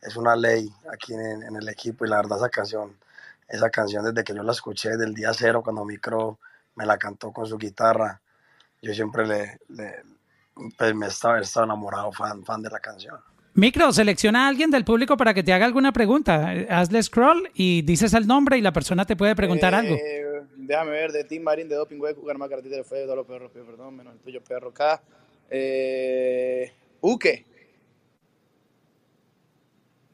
es 0.00 0.16
una 0.16 0.34
ley 0.34 0.68
aquí 0.92 1.14
en, 1.14 1.42
en 1.44 1.56
el 1.56 1.68
equipo 1.68 2.04
y 2.04 2.08
la 2.08 2.16
verdad 2.16 2.38
esa 2.38 2.48
canción, 2.48 2.96
esa 3.48 3.70
canción 3.70 4.04
desde 4.04 4.24
que 4.24 4.34
yo 4.34 4.42
la 4.42 4.52
escuché 4.52 4.96
del 4.96 5.14
día 5.14 5.32
cero 5.34 5.62
cuando 5.62 5.84
Micro 5.84 6.38
me 6.74 6.86
la 6.86 6.96
cantó 6.98 7.30
con 7.32 7.46
su 7.46 7.58
guitarra, 7.58 8.20
yo 8.80 8.92
siempre 8.94 9.26
le, 9.26 9.60
le- 9.68 10.02
pues 10.78 10.94
me 10.94 11.06
estaba, 11.06 11.38
estaba 11.40 11.66
enamorado, 11.66 12.10
fan, 12.12 12.44
fan 12.44 12.62
de 12.62 12.70
la 12.70 12.80
canción. 12.80 13.16
Micro, 13.54 13.92
selecciona 13.92 14.46
a 14.46 14.48
alguien 14.48 14.70
del 14.70 14.84
público 14.84 15.16
para 15.16 15.34
que 15.34 15.42
te 15.42 15.52
haga 15.52 15.66
alguna 15.66 15.92
pregunta. 15.92 16.54
Eh, 16.54 16.66
Hazle 16.70 17.02
scroll 17.02 17.50
y 17.54 17.82
dices 17.82 18.14
el 18.14 18.26
nombre 18.26 18.56
y 18.56 18.62
la 18.62 18.72
persona 18.72 19.04
te 19.04 19.14
puede 19.14 19.36
preguntar 19.36 19.74
algo. 19.74 19.96
Déjame 20.72 20.92
ver, 20.92 21.12
de 21.12 21.22
Team 21.24 21.42
Marín, 21.42 21.68
de 21.68 21.74
Doping 21.74 21.98
Web, 21.98 22.16
Cucarma, 22.16 22.48
Cartita 22.48 22.76
de 22.76 22.82
Fue, 22.82 23.02
todos 23.02 23.14
los 23.14 23.26
perros, 23.26 23.52
perdón, 23.52 23.94
menos 23.94 24.14
el 24.14 24.20
tuyo, 24.20 24.42
perro 24.42 24.72
K. 24.72 25.02
Eh, 25.50 26.72
Uke. 27.02 27.44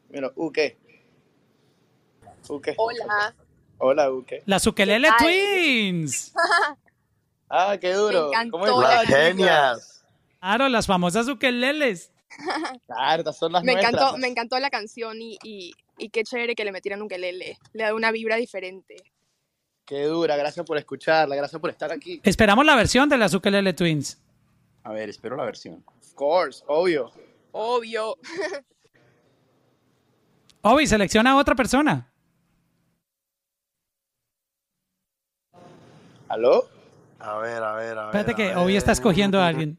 Mira, 0.09 0.33
Uke. 0.35 0.77
Uke. 2.49 2.75
Hola. 2.77 3.37
Hola, 3.79 4.11
Uke. 4.11 4.43
Las 4.47 4.67
Ukelele. 4.67 5.09
Twins. 5.21 6.33
Ah, 7.51 7.79
qué 7.81 7.93
duro. 7.93 8.31
Me 8.31 8.51
¿Cómo 8.51 8.67
la 8.67 8.73
estás, 8.73 9.09
Las 9.11 9.21
genias. 9.21 10.05
Claro, 10.41 10.69
las 10.69 10.87
famosas 10.89 11.29
Ukeleles. 11.29 12.11
Claro, 12.87 13.21
estas 13.21 13.39
son 13.39 13.53
las 13.53 13.63
Me 13.63 13.73
nuestras. 13.75 13.95
encantó, 13.95 14.19
me 14.19 14.27
encantó 14.27 14.59
la 14.59 14.69
canción 14.71 15.23
y, 15.23 15.39
y, 15.45 15.73
y 15.97 16.11
qué 16.11 16.25
chévere 16.25 16.55
que 16.57 16.65
le 16.65 16.73
metieran 16.73 17.01
un 17.01 17.09
quelele. 17.09 17.57
Le 17.73 17.85
da 17.85 17.95
una 17.95 18.11
vibra 18.11 18.37
diferente. 18.37 18.97
Qué 19.89 20.05
dura, 20.05 20.37
gracias 20.37 20.67
por 20.67 20.77
escucharla, 20.77 21.35
gracias 21.35 21.59
por 21.59 21.71
estar 21.71 21.91
aquí. 21.91 22.21
Esperamos 22.23 22.67
la 22.67 22.77
versión 22.77 23.09
de 23.09 23.17
las 23.17 23.33
Ukelele 23.33 23.73
Twins. 23.73 24.21
A 24.83 24.93
ver, 24.93 25.09
espero 25.09 25.35
la 25.35 25.47
versión. 25.47 25.83
Of 25.87 26.13
course, 26.13 26.63
obvio. 26.67 27.11
Obvio. 27.53 28.17
Obi, 30.61 30.87
selecciona 30.87 31.31
a 31.31 31.37
otra 31.37 31.55
persona. 31.55 32.13
¿Aló? 36.29 36.69
A 37.19 37.39
ver, 37.39 37.63
a 37.63 37.73
ver, 37.73 37.97
a 37.97 38.07
ver. 38.09 38.09
Espérate 38.09 38.33
a 38.33 38.35
que 38.35 38.47
ver. 38.49 38.59
Obi 38.59 38.77
está 38.77 38.93
escogiendo 38.93 39.41
a 39.41 39.47
alguien. 39.47 39.79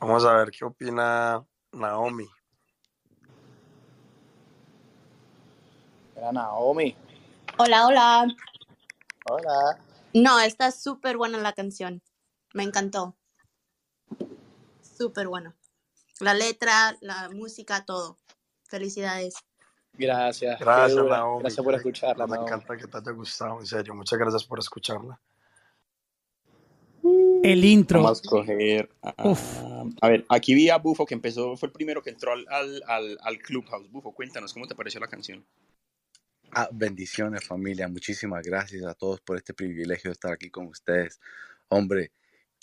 Vamos 0.00 0.24
a 0.24 0.38
ver 0.38 0.50
qué 0.50 0.64
opina 0.64 1.46
Naomi. 1.70 2.26
Naomi. 6.32 6.96
Hola, 7.58 7.86
hola. 7.86 8.26
Hola. 9.30 9.78
No, 10.14 10.40
está 10.40 10.70
súper 10.70 11.16
buena 11.16 11.38
la 11.38 11.52
canción. 11.52 12.02
Me 12.54 12.62
encantó. 12.62 13.16
Súper 14.80 15.28
buena. 15.28 15.54
La 16.20 16.32
letra, 16.34 16.96
la 17.00 17.28
música, 17.30 17.84
todo. 17.84 18.16
Felicidades. 18.64 19.34
Gracias. 19.92 20.58
Gracias. 20.60 21.04
Naomi. 21.04 21.40
Gracias 21.40 21.64
por 21.64 21.74
escucharla, 21.74 22.26
Me 22.26 22.34
Naomi. 22.34 22.46
encanta 22.48 22.76
que 22.76 22.86
te 22.86 22.96
haya 22.98 23.10
gustado, 23.12 23.60
en 23.60 23.66
serio. 23.66 23.94
Muchas 23.94 24.18
gracias 24.18 24.44
por 24.44 24.58
escucharla. 24.58 25.20
El 27.42 27.64
intro. 27.64 28.02
Vamos 28.02 28.22
a 30.00 30.08
ver, 30.08 30.24
aquí 30.28 30.54
vi 30.54 30.68
a 30.70 30.78
Bufo 30.78 31.06
que 31.06 31.14
empezó, 31.14 31.56
fue 31.56 31.68
el 31.68 31.72
primero 31.72 32.02
que 32.02 32.10
entró 32.10 32.32
al, 32.32 32.44
al, 32.48 32.82
al, 32.88 33.18
al 33.22 33.38
Clubhouse. 33.38 33.88
Bufo, 33.90 34.12
cuéntanos 34.12 34.52
cómo 34.52 34.66
te 34.66 34.74
pareció 34.74 34.98
la 34.98 35.06
canción. 35.06 35.44
Ah, 36.52 36.68
bendiciones 36.72 37.46
familia, 37.46 37.88
muchísimas 37.88 38.42
gracias 38.42 38.84
a 38.84 38.94
todos 38.94 39.20
por 39.20 39.36
este 39.36 39.52
privilegio 39.52 40.10
de 40.10 40.12
estar 40.12 40.32
aquí 40.32 40.50
con 40.50 40.66
ustedes. 40.66 41.20
Hombre, 41.68 42.12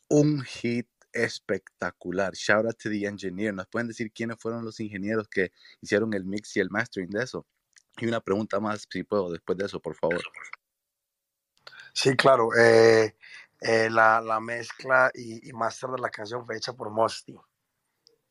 un 0.07 0.41
hit 0.43 0.87
espectacular. 1.11 2.33
Shout 2.33 2.65
out 2.65 2.77
to 2.77 2.89
the 2.89 3.05
engineer. 3.05 3.53
¿Nos 3.53 3.67
pueden 3.67 3.87
decir 3.87 4.11
quiénes 4.11 4.37
fueron 4.39 4.65
los 4.65 4.79
ingenieros 4.79 5.27
que 5.27 5.51
hicieron 5.81 6.13
el 6.13 6.25
mix 6.25 6.55
y 6.57 6.59
el 6.59 6.69
mastering 6.69 7.09
de 7.09 7.23
eso? 7.23 7.45
Y 7.97 8.07
una 8.07 8.19
pregunta 8.21 8.59
más, 8.59 8.87
si 8.89 9.03
puedo, 9.03 9.31
después 9.31 9.57
de 9.57 9.65
eso, 9.65 9.79
por 9.79 9.95
favor. 9.95 10.21
Sí, 11.93 12.15
claro. 12.15 12.49
eh, 12.57 13.15
eh, 13.61 13.89
la, 13.89 14.19
la 14.19 14.39
mezcla 14.39 15.11
y, 15.13 15.47
y 15.47 15.53
máster 15.53 15.91
de 15.91 16.01
la 16.01 16.09
canción 16.09 16.45
fue 16.45 16.57
hecha 16.57 16.73
por 16.73 16.89
Mosty. 16.89 17.37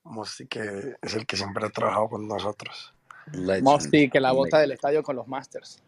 Mosty, 0.02 0.48
que 0.48 0.96
es 1.00 1.14
el 1.14 1.26
que 1.26 1.36
siempre 1.36 1.64
ha 1.64 1.70
trabajado 1.70 2.08
con 2.08 2.26
nosotros. 2.26 2.92
Legend, 3.32 3.62
Mosty, 3.62 4.10
que 4.10 4.20
la 4.20 4.32
bota 4.32 4.56
legend. 4.56 4.60
del 4.62 4.72
estadio 4.72 5.02
con 5.02 5.16
los 5.16 5.26
Masters. 5.28 5.82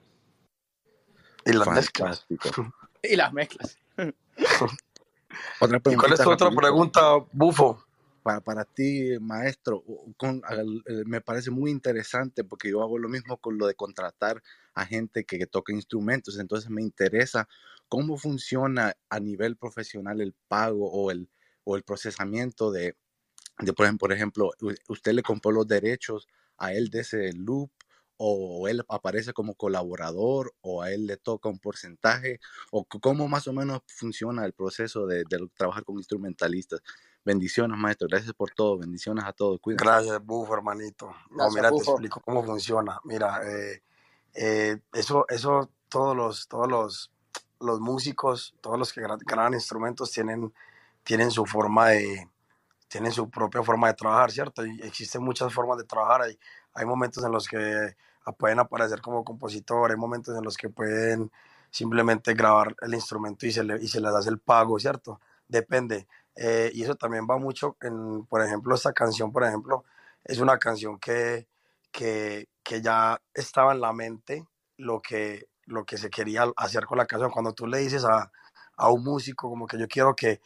Y 1.44 1.52
las 1.52 1.68
mezclas. 1.68 2.26
Y 3.02 3.16
las 3.16 3.32
mezclas. 3.34 3.76
Otra 5.60 5.80
¿Y 5.90 5.96
cuál 5.96 6.12
es 6.12 6.20
tu 6.20 6.30
otra 6.30 6.50
pregunta, 6.50 7.16
Bufo? 7.32 7.84
Para, 8.22 8.40
para 8.40 8.64
ti, 8.64 9.18
maestro, 9.20 9.84
con- 10.16 10.42
eh, 10.86 11.02
me 11.04 11.20
parece 11.20 11.50
muy 11.50 11.70
interesante 11.70 12.44
porque 12.44 12.70
yo 12.70 12.82
hago 12.82 12.98
lo 12.98 13.08
mismo 13.08 13.36
con 13.36 13.58
lo 13.58 13.66
de 13.66 13.74
contratar 13.74 14.42
a 14.72 14.86
gente 14.86 15.24
que, 15.24 15.38
que 15.38 15.46
toca 15.46 15.72
instrumentos. 15.72 16.38
Entonces 16.38 16.70
me 16.70 16.80
interesa 16.82 17.46
cómo 17.88 18.16
funciona 18.16 18.94
a 19.10 19.20
nivel 19.20 19.56
profesional 19.56 20.20
el 20.22 20.34
pago 20.48 20.90
o 20.90 21.10
el, 21.10 21.28
o 21.64 21.76
el 21.76 21.82
procesamiento 21.82 22.72
de, 22.72 22.96
de 23.58 23.72
por 23.74 23.84
ejemplo, 23.84 23.98
por 24.06 24.12
ejemplo, 24.12 24.50
u- 24.62 24.74
usted 24.92 25.12
le 25.12 25.22
compró 25.22 25.52
los 25.52 25.68
derechos 25.68 26.26
a 26.58 26.72
él 26.72 26.88
de 26.90 27.00
ese 27.00 27.32
loop 27.32 27.70
o 28.16 28.68
él 28.68 28.84
aparece 28.88 29.32
como 29.32 29.54
colaborador 29.54 30.54
o 30.60 30.82
a 30.82 30.92
él 30.92 31.06
le 31.06 31.16
toca 31.16 31.48
un 31.48 31.58
porcentaje 31.58 32.38
o 32.70 32.84
cómo 32.84 33.26
más 33.26 33.48
o 33.48 33.52
menos 33.52 33.80
funciona 33.86 34.44
el 34.44 34.52
proceso 34.52 35.06
de, 35.06 35.24
de 35.28 35.48
trabajar 35.56 35.84
con 35.84 35.96
instrumentalistas. 35.96 36.80
Bendiciones, 37.24 37.76
maestro. 37.78 38.06
Gracias 38.08 38.32
por 38.34 38.50
todo. 38.52 38.78
Bendiciones 38.78 39.24
a 39.24 39.32
todos. 39.32 39.58
Cuídense. 39.60 39.84
Gracias, 39.84 40.24
Bufo, 40.24 40.54
hermanito. 40.54 41.06
No, 41.30 41.36
Gracias, 41.36 41.54
mira, 41.54 41.68
te 41.68 41.74
Bufo. 41.74 41.90
explico 41.92 42.20
cómo 42.20 42.44
funciona. 42.44 43.00
Mira, 43.04 43.40
eh, 43.50 43.82
eh, 44.34 44.78
eso, 44.92 45.24
eso, 45.28 45.70
todos 45.88 46.14
los, 46.16 46.46
todos 46.46 46.68
los, 46.68 47.10
los 47.60 47.80
músicos, 47.80 48.54
todos 48.60 48.78
los 48.78 48.92
que 48.92 49.00
gra- 49.00 49.18
graban 49.24 49.54
instrumentos 49.54 50.12
tienen, 50.12 50.52
tienen 51.02 51.30
su 51.30 51.46
forma 51.46 51.88
de, 51.88 52.28
tienen 52.94 53.10
su 53.10 53.28
propia 53.28 53.60
forma 53.64 53.88
de 53.88 53.94
trabajar, 53.94 54.30
¿cierto? 54.30 54.64
Y 54.64 54.80
existen 54.82 55.20
muchas 55.20 55.52
formas 55.52 55.78
de 55.78 55.82
trabajar. 55.82 56.22
Hay, 56.22 56.38
hay 56.74 56.86
momentos 56.86 57.24
en 57.24 57.32
los 57.32 57.48
que 57.48 57.96
ah, 58.24 58.30
pueden 58.30 58.60
aparecer 58.60 59.00
como 59.00 59.24
compositor, 59.24 59.90
hay 59.90 59.96
momentos 59.96 60.38
en 60.38 60.44
los 60.44 60.56
que 60.56 60.68
pueden 60.68 61.32
simplemente 61.72 62.34
grabar 62.34 62.76
el 62.82 62.94
instrumento 62.94 63.46
y 63.46 63.50
se, 63.50 63.64
le, 63.64 63.82
y 63.82 63.88
se 63.88 64.00
les 64.00 64.14
hace 64.14 64.30
el 64.30 64.38
pago, 64.38 64.78
¿cierto? 64.78 65.20
Depende. 65.48 66.06
Eh, 66.36 66.70
y 66.72 66.84
eso 66.84 66.94
también 66.94 67.26
va 67.28 67.36
mucho 67.36 67.76
en, 67.80 68.26
por 68.26 68.40
ejemplo, 68.42 68.76
esta 68.76 68.92
canción, 68.92 69.32
por 69.32 69.42
ejemplo, 69.42 69.84
es 70.22 70.38
una 70.38 70.56
canción 70.60 71.00
que, 71.00 71.48
que, 71.90 72.48
que 72.62 72.80
ya 72.80 73.20
estaba 73.34 73.72
en 73.72 73.80
la 73.80 73.92
mente 73.92 74.46
lo 74.76 75.02
que, 75.02 75.48
lo 75.64 75.84
que 75.84 75.98
se 75.98 76.10
quería 76.10 76.46
hacer 76.56 76.86
con 76.86 76.98
la 76.98 77.06
canción. 77.06 77.32
Cuando 77.32 77.54
tú 77.54 77.66
le 77.66 77.78
dices 77.78 78.04
a, 78.04 78.30
a 78.76 78.88
un 78.88 79.02
músico 79.02 79.48
como 79.48 79.66
que 79.66 79.78
yo 79.78 79.88
quiero 79.88 80.14
que 80.14 80.40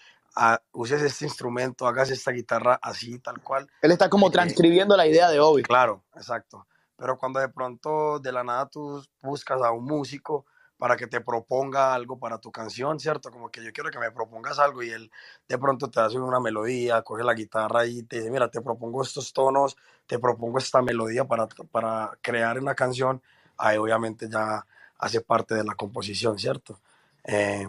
uses 0.73 1.03
este 1.03 1.25
instrumento, 1.25 1.87
hagas 1.87 2.11
esta 2.11 2.31
guitarra 2.31 2.79
así, 2.83 3.19
tal 3.19 3.41
cual, 3.43 3.69
Él 3.83 3.93
está 3.93 4.09
como 4.09 4.29
eh, 4.29 4.31
transcribiendo 4.31 4.97
la 4.97 5.07
idea 5.07 5.29
de 5.29 5.41
Obi. 5.41 5.63
Claro, 5.63 6.03
exacto. 6.15 6.67
Pero 6.97 7.17
cuando 7.17 7.41
de 7.41 7.49
pronto 7.49 8.19
de 8.19 8.33
la 8.33 8.43
nada 8.43 8.67
tú 8.67 9.03
buscas 9.23 9.63
a 9.63 9.71
un 9.71 9.85
músico 9.85 10.47
para 10.79 10.97
que 10.97 11.09
te 11.09 11.21
proponga 11.21 11.93
algo 11.93 12.19
para 12.19 12.39
tu 12.39 12.53
canción, 12.53 13.01
¿cierto? 13.01 13.31
Como 13.31 13.51
que 13.51 13.65
yo 13.65 13.73
quiero 13.73 13.91
que 13.91 13.99
me 13.99 14.13
propongas 14.13 14.61
algo 14.61 14.83
y 14.83 14.91
él 14.91 15.11
de 15.49 15.59
pronto 15.59 15.91
te 15.91 16.01
hace 16.01 16.19
una 16.19 16.39
melodía, 16.39 17.03
coge 17.03 17.25
la 17.25 17.35
guitarra 17.35 17.85
y 17.85 18.05
te 18.05 18.19
dice, 18.19 18.31
mira, 18.31 18.49
te 18.49 18.61
propongo 18.61 19.03
estos 19.03 19.33
tonos, 19.33 19.77
te 20.07 20.21
propongo 20.21 20.59
esta 20.59 20.81
melodía 20.81 21.25
para, 21.25 21.49
para 21.71 22.17
crear 22.23 22.59
una 22.61 22.77
canción, 22.77 23.21
ahí 23.57 23.77
obviamente 23.77 24.29
ya 24.31 24.65
hace 24.99 25.21
parte 25.21 25.57
de 25.57 25.65
la 25.65 25.75
composición, 25.75 26.39
¿cierto? 26.39 26.81
Eh, 27.25 27.69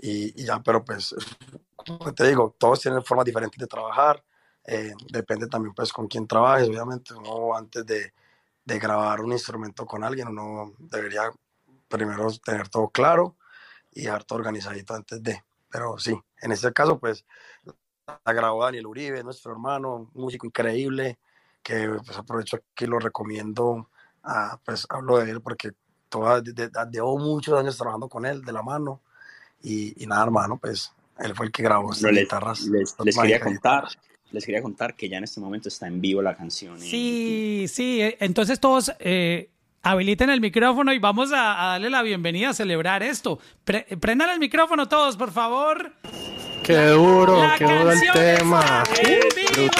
y, 0.00 0.42
y 0.42 0.46
ya, 0.46 0.60
pero 0.62 0.84
pues, 0.84 1.14
como 1.76 2.14
te 2.14 2.28
digo, 2.28 2.56
todos 2.58 2.80
tienen 2.80 3.04
formas 3.04 3.26
diferentes 3.26 3.58
de 3.58 3.66
trabajar, 3.68 4.24
eh, 4.66 4.94
depende 5.12 5.48
también 5.48 5.74
pues 5.74 5.92
con 5.92 6.08
quién 6.08 6.26
trabajes, 6.28 6.68
obviamente, 6.68 7.14
uno 7.14 7.56
antes 7.56 7.86
de, 7.86 8.14
de 8.64 8.78
grabar 8.78 9.20
un 9.22 9.32
instrumento 9.32 9.86
con 9.86 10.04
alguien, 10.04 10.28
uno 10.28 10.74
debería 10.78 11.30
primero 11.88 12.28
tener 12.44 12.68
todo 12.68 12.88
claro 12.90 13.36
y 13.92 14.02
dejar 14.02 14.24
todo 14.24 14.38
organizadito 14.40 14.94
antes 14.94 15.22
de, 15.22 15.42
pero 15.70 15.98
sí, 15.98 16.18
en 16.42 16.52
este 16.52 16.72
caso 16.72 16.98
pues 16.98 17.24
la 18.26 18.32
grabó 18.32 18.64
Daniel 18.64 18.86
Uribe, 18.86 19.22
nuestro 19.24 19.52
hermano, 19.52 19.96
un 19.96 20.10
músico 20.14 20.46
increíble, 20.46 21.18
que 21.62 21.88
pues 22.04 22.16
aprovecho 22.18 22.58
aquí 22.58 22.86
lo 22.86 22.98
recomiendo, 22.98 23.88
ah, 24.24 24.60
pues 24.64 24.86
hablo 24.90 25.18
de 25.18 25.30
él 25.30 25.40
porque 25.42 25.72
toda, 26.08 26.40
de- 26.40 26.52
de- 26.52 26.70
llevo 26.92 27.18
muchos 27.18 27.58
años 27.58 27.76
trabajando 27.76 28.08
con 28.08 28.26
él 28.26 28.42
de 28.42 28.52
la 28.52 28.62
mano 28.62 29.02
y, 29.62 30.02
y 30.02 30.06
nada 30.06 30.24
hermano, 30.24 30.56
pues 30.58 30.92
él 31.18 31.34
fue 31.34 31.46
el 31.46 31.52
que 31.52 31.62
grabó 31.62 31.92
estas 31.92 32.12
les, 32.12 32.22
guitarras, 32.24 32.60
les, 32.62 32.94
quería 33.16 33.40
contar, 33.40 33.84
les 34.32 34.44
quería 34.44 34.62
contar 34.62 34.94
que 34.94 35.08
ya 35.08 35.18
en 35.18 35.24
este 35.24 35.40
momento 35.40 35.68
está 35.68 35.86
en 35.86 36.00
vivo 36.00 36.22
la 36.22 36.34
canción. 36.34 36.78
Sí, 36.80 37.66
sí. 37.68 38.00
eh, 38.00 38.16
Entonces 38.20 38.58
todos 38.60 38.92
eh, 39.00 39.50
habiliten 39.82 40.30
el 40.30 40.40
micrófono 40.40 40.92
y 40.92 40.98
vamos 40.98 41.32
a, 41.32 41.62
a 41.62 41.66
darle 41.72 41.90
la 41.90 42.02
bienvenida 42.02 42.50
a 42.50 42.54
celebrar 42.54 43.02
esto. 43.02 43.38
Pre- 43.64 43.86
prendan 44.00 44.30
el 44.30 44.38
micrófono 44.38 44.88
todos, 44.88 45.16
por 45.16 45.30
favor. 45.32 45.92
Qué 46.62 46.76
duro, 46.88 47.42
La 47.42 47.56
qué 47.56 47.64
duro 47.64 47.90
el 47.90 48.00
tema. 48.12 48.84
en 49.02 49.20
vivo. 49.34 49.72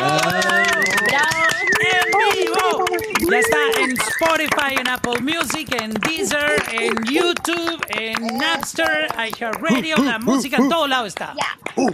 En 1.81 2.45
vivo. 2.45 2.85
Ya 3.31 3.39
está 3.39 3.57
en 3.91 3.97
Spotify, 4.01 4.75
en 4.79 4.89
Apple 4.89 5.21
Music, 5.21 5.75
en 5.81 5.93
Deezer, 5.95 6.63
en 6.73 6.95
YouTube, 7.05 7.85
en 7.89 8.37
Napster, 8.39 9.09
iHeartRadio, 9.19 9.97
la 9.99 10.19
música 10.19 10.57
en 10.57 10.69
todo 10.69 10.87
lado 10.87 11.07
está. 11.07 11.35
Oh 11.77 11.91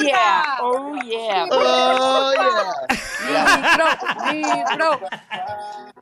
yeah, 0.00 0.58
oh 0.60 0.94
yeah. 1.02 1.46
Oh, 1.50 2.32
yeah. 2.32 2.72
Micro, 3.28 3.86
micro, 4.32 5.00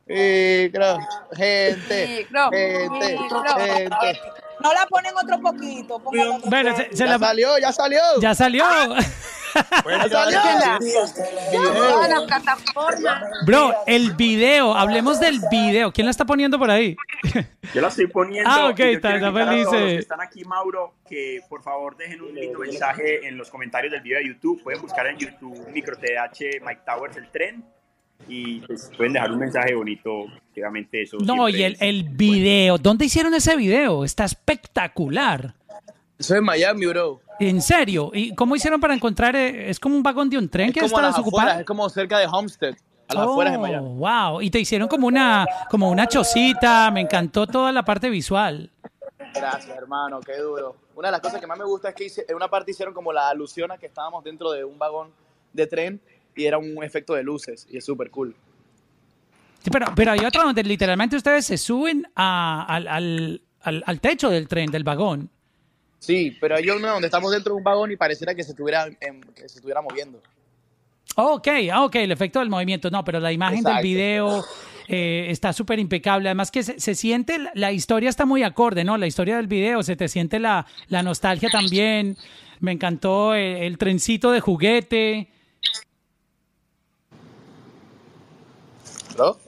Micro, 0.06 0.98
gente, 1.36 2.26
gente, 2.28 3.18
gente. 3.58 4.20
No 4.60 4.72
la 4.72 4.86
ponen 4.86 5.12
otro 5.16 5.38
poquito, 5.40 5.98
Bueno, 6.46 6.76
se, 6.76 6.88
se 6.90 6.96
Ya 6.96 7.06
la- 7.06 7.18
salió, 7.18 7.58
ya 7.58 7.72
salió. 7.72 8.00
ya 8.20 8.34
salió. 8.34 8.64
Ya 9.56 10.08
salió. 10.08 10.78
Todas 11.74 12.08
las 12.10 12.22
plataformas. 12.24 13.22
Bro, 13.46 13.72
el 13.86 14.12
video, 14.14 14.74
hablemos 14.74 15.20
del 15.20 15.40
video. 15.50 15.92
¿Quién 15.92 16.06
la 16.06 16.10
está 16.10 16.24
poniendo 16.24 16.58
por 16.58 16.70
ahí? 16.70 16.96
Yo 17.74 17.80
la 17.80 17.88
estoy 17.88 18.06
poniendo. 18.06 18.48
Ah, 18.50 18.68
ok, 18.70 18.80
está- 18.80 19.14
está 19.16 19.32
feliz, 19.32 19.64
los 19.64 19.72
que 19.74 19.96
están 19.96 20.20
aquí, 20.20 20.44
Mauro, 20.44 20.94
que 21.08 21.40
por 21.48 21.62
favor 21.62 21.96
dejen 21.96 22.20
un 22.22 22.34
lindo 22.34 22.58
mensaje 22.60 23.26
en 23.26 23.36
los 23.36 23.50
comentarios 23.50 23.92
del 23.92 24.02
video 24.02 24.18
de 24.18 24.28
YouTube. 24.28 24.62
Pueden 24.62 24.80
buscar 24.82 25.06
en 25.06 25.18
YouTube 25.18 25.66
Micro 25.72 25.96
TH 25.96 26.60
Mike 26.64 26.80
Towers 26.86 27.16
el 27.16 27.30
tren 27.30 27.64
y 28.28 28.60
pues, 28.60 28.90
pueden 28.96 29.12
dejar 29.12 29.30
un 29.32 29.38
mensaje 29.38 29.74
bonito. 29.74 30.24
que 30.54 30.60
Obviamente 30.62 31.02
eso. 31.02 31.18
No, 31.20 31.48
y 31.50 31.62
el, 31.62 31.72
es- 31.74 31.82
el 31.82 32.04
video. 32.10 32.78
¿Dónde 32.78 33.04
hicieron 33.04 33.34
ese 33.34 33.56
video? 33.56 34.04
Está 34.04 34.24
espectacular. 34.24 35.54
Eso 36.18 36.34
es 36.34 36.42
Miami, 36.42 36.86
bro. 36.86 37.20
¿En 37.38 37.60
serio? 37.60 38.10
¿Y 38.14 38.34
cómo 38.34 38.56
hicieron 38.56 38.80
para 38.80 38.94
encontrar? 38.94 39.36
eh, 39.36 39.68
Es 39.70 39.78
como 39.78 39.96
un 39.96 40.02
vagón 40.02 40.30
de 40.30 40.38
un 40.38 40.48
tren 40.48 40.68
Es 40.68 40.74
que 40.74 40.80
está 40.86 41.06
desocupado. 41.08 41.40
afueras, 41.42 41.60
es 41.60 41.66
como 41.66 41.88
cerca 41.90 42.18
de 42.18 42.26
Homestead, 42.26 42.74
a 43.08 43.14
las 43.14 43.24
afueras 43.24 43.52
de 43.52 43.58
Miami. 43.58 43.88
Wow, 43.98 44.40
y 44.40 44.50
te 44.50 44.58
hicieron 44.58 44.88
como 44.88 45.06
una, 45.06 45.46
como 45.70 45.90
una 45.90 46.06
chocita, 46.08 46.90
me 46.90 47.02
encantó 47.02 47.46
toda 47.46 47.70
la 47.72 47.84
parte 47.84 48.08
visual. 48.08 48.70
Gracias, 49.34 49.76
hermano, 49.76 50.20
qué 50.20 50.38
duro. 50.38 50.76
Una 50.94 51.08
de 51.08 51.12
las 51.12 51.20
cosas 51.20 51.38
que 51.40 51.46
más 51.46 51.58
me 51.58 51.64
gusta 51.66 51.90
es 51.90 51.94
que 51.94 52.04
hice- 52.04 52.24
en 52.26 52.36
una 52.36 52.48
parte 52.48 52.70
hicieron 52.70 52.94
como 52.94 53.12
la 53.12 53.28
alusión 53.28 53.70
a 53.70 53.76
que 53.76 53.84
estábamos 53.86 54.24
dentro 54.24 54.50
de 54.52 54.64
un 54.64 54.78
vagón 54.78 55.10
de 55.52 55.66
tren 55.66 56.00
y 56.34 56.44
era 56.46 56.56
un 56.56 56.82
efecto 56.82 57.12
de 57.12 57.22
luces 57.22 57.66
y 57.70 57.76
es 57.76 57.84
súper 57.84 58.10
cool. 58.10 58.34
Sí, 59.62 59.70
pero, 59.70 59.86
pero 59.94 60.12
hay 60.12 60.20
otra 60.20 60.42
donde 60.44 60.62
literalmente 60.62 61.16
ustedes 61.16 61.44
se 61.44 61.58
suben 61.58 62.06
a- 62.14 62.64
al, 62.66 62.88
al- 62.88 63.42
al- 63.62 63.82
al 63.86 64.00
techo 64.00 64.30
del 64.30 64.48
tren, 64.48 64.70
del 64.70 64.84
vagón. 64.84 65.28
Sí, 65.98 66.36
pero 66.40 66.56
hay 66.56 66.68
una 66.70 66.92
donde 66.92 67.06
estamos 67.06 67.32
dentro 67.32 67.54
de 67.54 67.58
un 67.58 67.64
vagón 67.64 67.90
y 67.90 67.96
pareciera 67.96 68.34
que 68.34 68.42
se 68.42 68.50
estuviera, 68.50 68.86
em, 69.00 69.20
que 69.34 69.48
se 69.48 69.56
estuviera 69.56 69.82
moviendo. 69.82 70.22
Ok, 71.16 71.48
ah, 71.72 71.84
ok, 71.84 71.96
el 71.96 72.12
efecto 72.12 72.40
del 72.40 72.50
movimiento. 72.50 72.90
No, 72.90 73.02
pero 73.02 73.20
la 73.20 73.32
imagen 73.32 73.62
del 73.62 73.82
video 73.82 74.44
eh, 74.88 75.26
está 75.30 75.52
súper 75.52 75.78
impecable. 75.78 76.28
Además 76.28 76.50
que 76.50 76.62
se, 76.62 76.78
se 76.78 76.94
siente, 76.94 77.38
la, 77.38 77.50
la 77.54 77.72
historia 77.72 78.10
está 78.10 78.26
muy 78.26 78.42
acorde, 78.42 78.84
¿no? 78.84 78.98
La 78.98 79.06
historia 79.06 79.36
del 79.36 79.46
video, 79.46 79.82
se 79.82 79.96
te 79.96 80.08
siente 80.08 80.38
la, 80.38 80.66
la 80.88 81.02
nostalgia 81.02 81.48
también. 81.48 82.16
Me 82.60 82.72
encantó 82.72 83.34
el, 83.34 83.56
el 83.56 83.78
trencito 83.78 84.30
de 84.30 84.40
juguete. 84.40 85.28
¿No? 89.16 89.38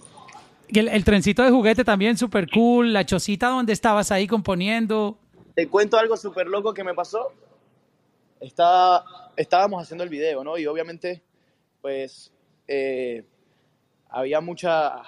El, 0.69 0.89
el 0.89 1.05
trencito 1.05 1.43
de 1.43 1.51
juguete 1.51 1.85
también 1.85 2.17
súper 2.17 2.49
cool. 2.51 2.93
La 2.93 3.05
chocita 3.05 3.49
donde 3.49 3.75
estabas 3.75 4.11
ahí 4.11 4.27
componiendo. 4.27 5.19
Te 5.59 5.69
cuento 5.69 5.99
algo 5.99 6.17
súper 6.17 6.47
loco 6.47 6.73
que 6.73 6.85
me 6.85 6.95
pasó. 6.95 7.33
Estaba, 8.39 9.05
estábamos 9.37 9.83
haciendo 9.83 10.05
el 10.05 10.11
video, 10.11 10.45
¿no? 10.45 10.57
Y 10.57 10.65
obviamente, 10.69 11.21
pues, 11.83 12.33
eh, 12.69 13.25
había 14.09 14.41
mucha, 14.41 15.03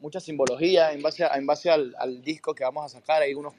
mucha 0.00 0.18
simbología 0.18 0.92
en 0.92 1.02
base, 1.02 1.22
a- 1.24 1.36
en 1.36 1.46
base 1.46 1.70
al, 1.70 1.94
al 2.00 2.20
disco 2.20 2.52
que 2.52 2.64
vamos 2.64 2.84
a 2.84 2.88
sacar. 2.98 3.22
Hay 3.22 3.34
unos 3.34 3.54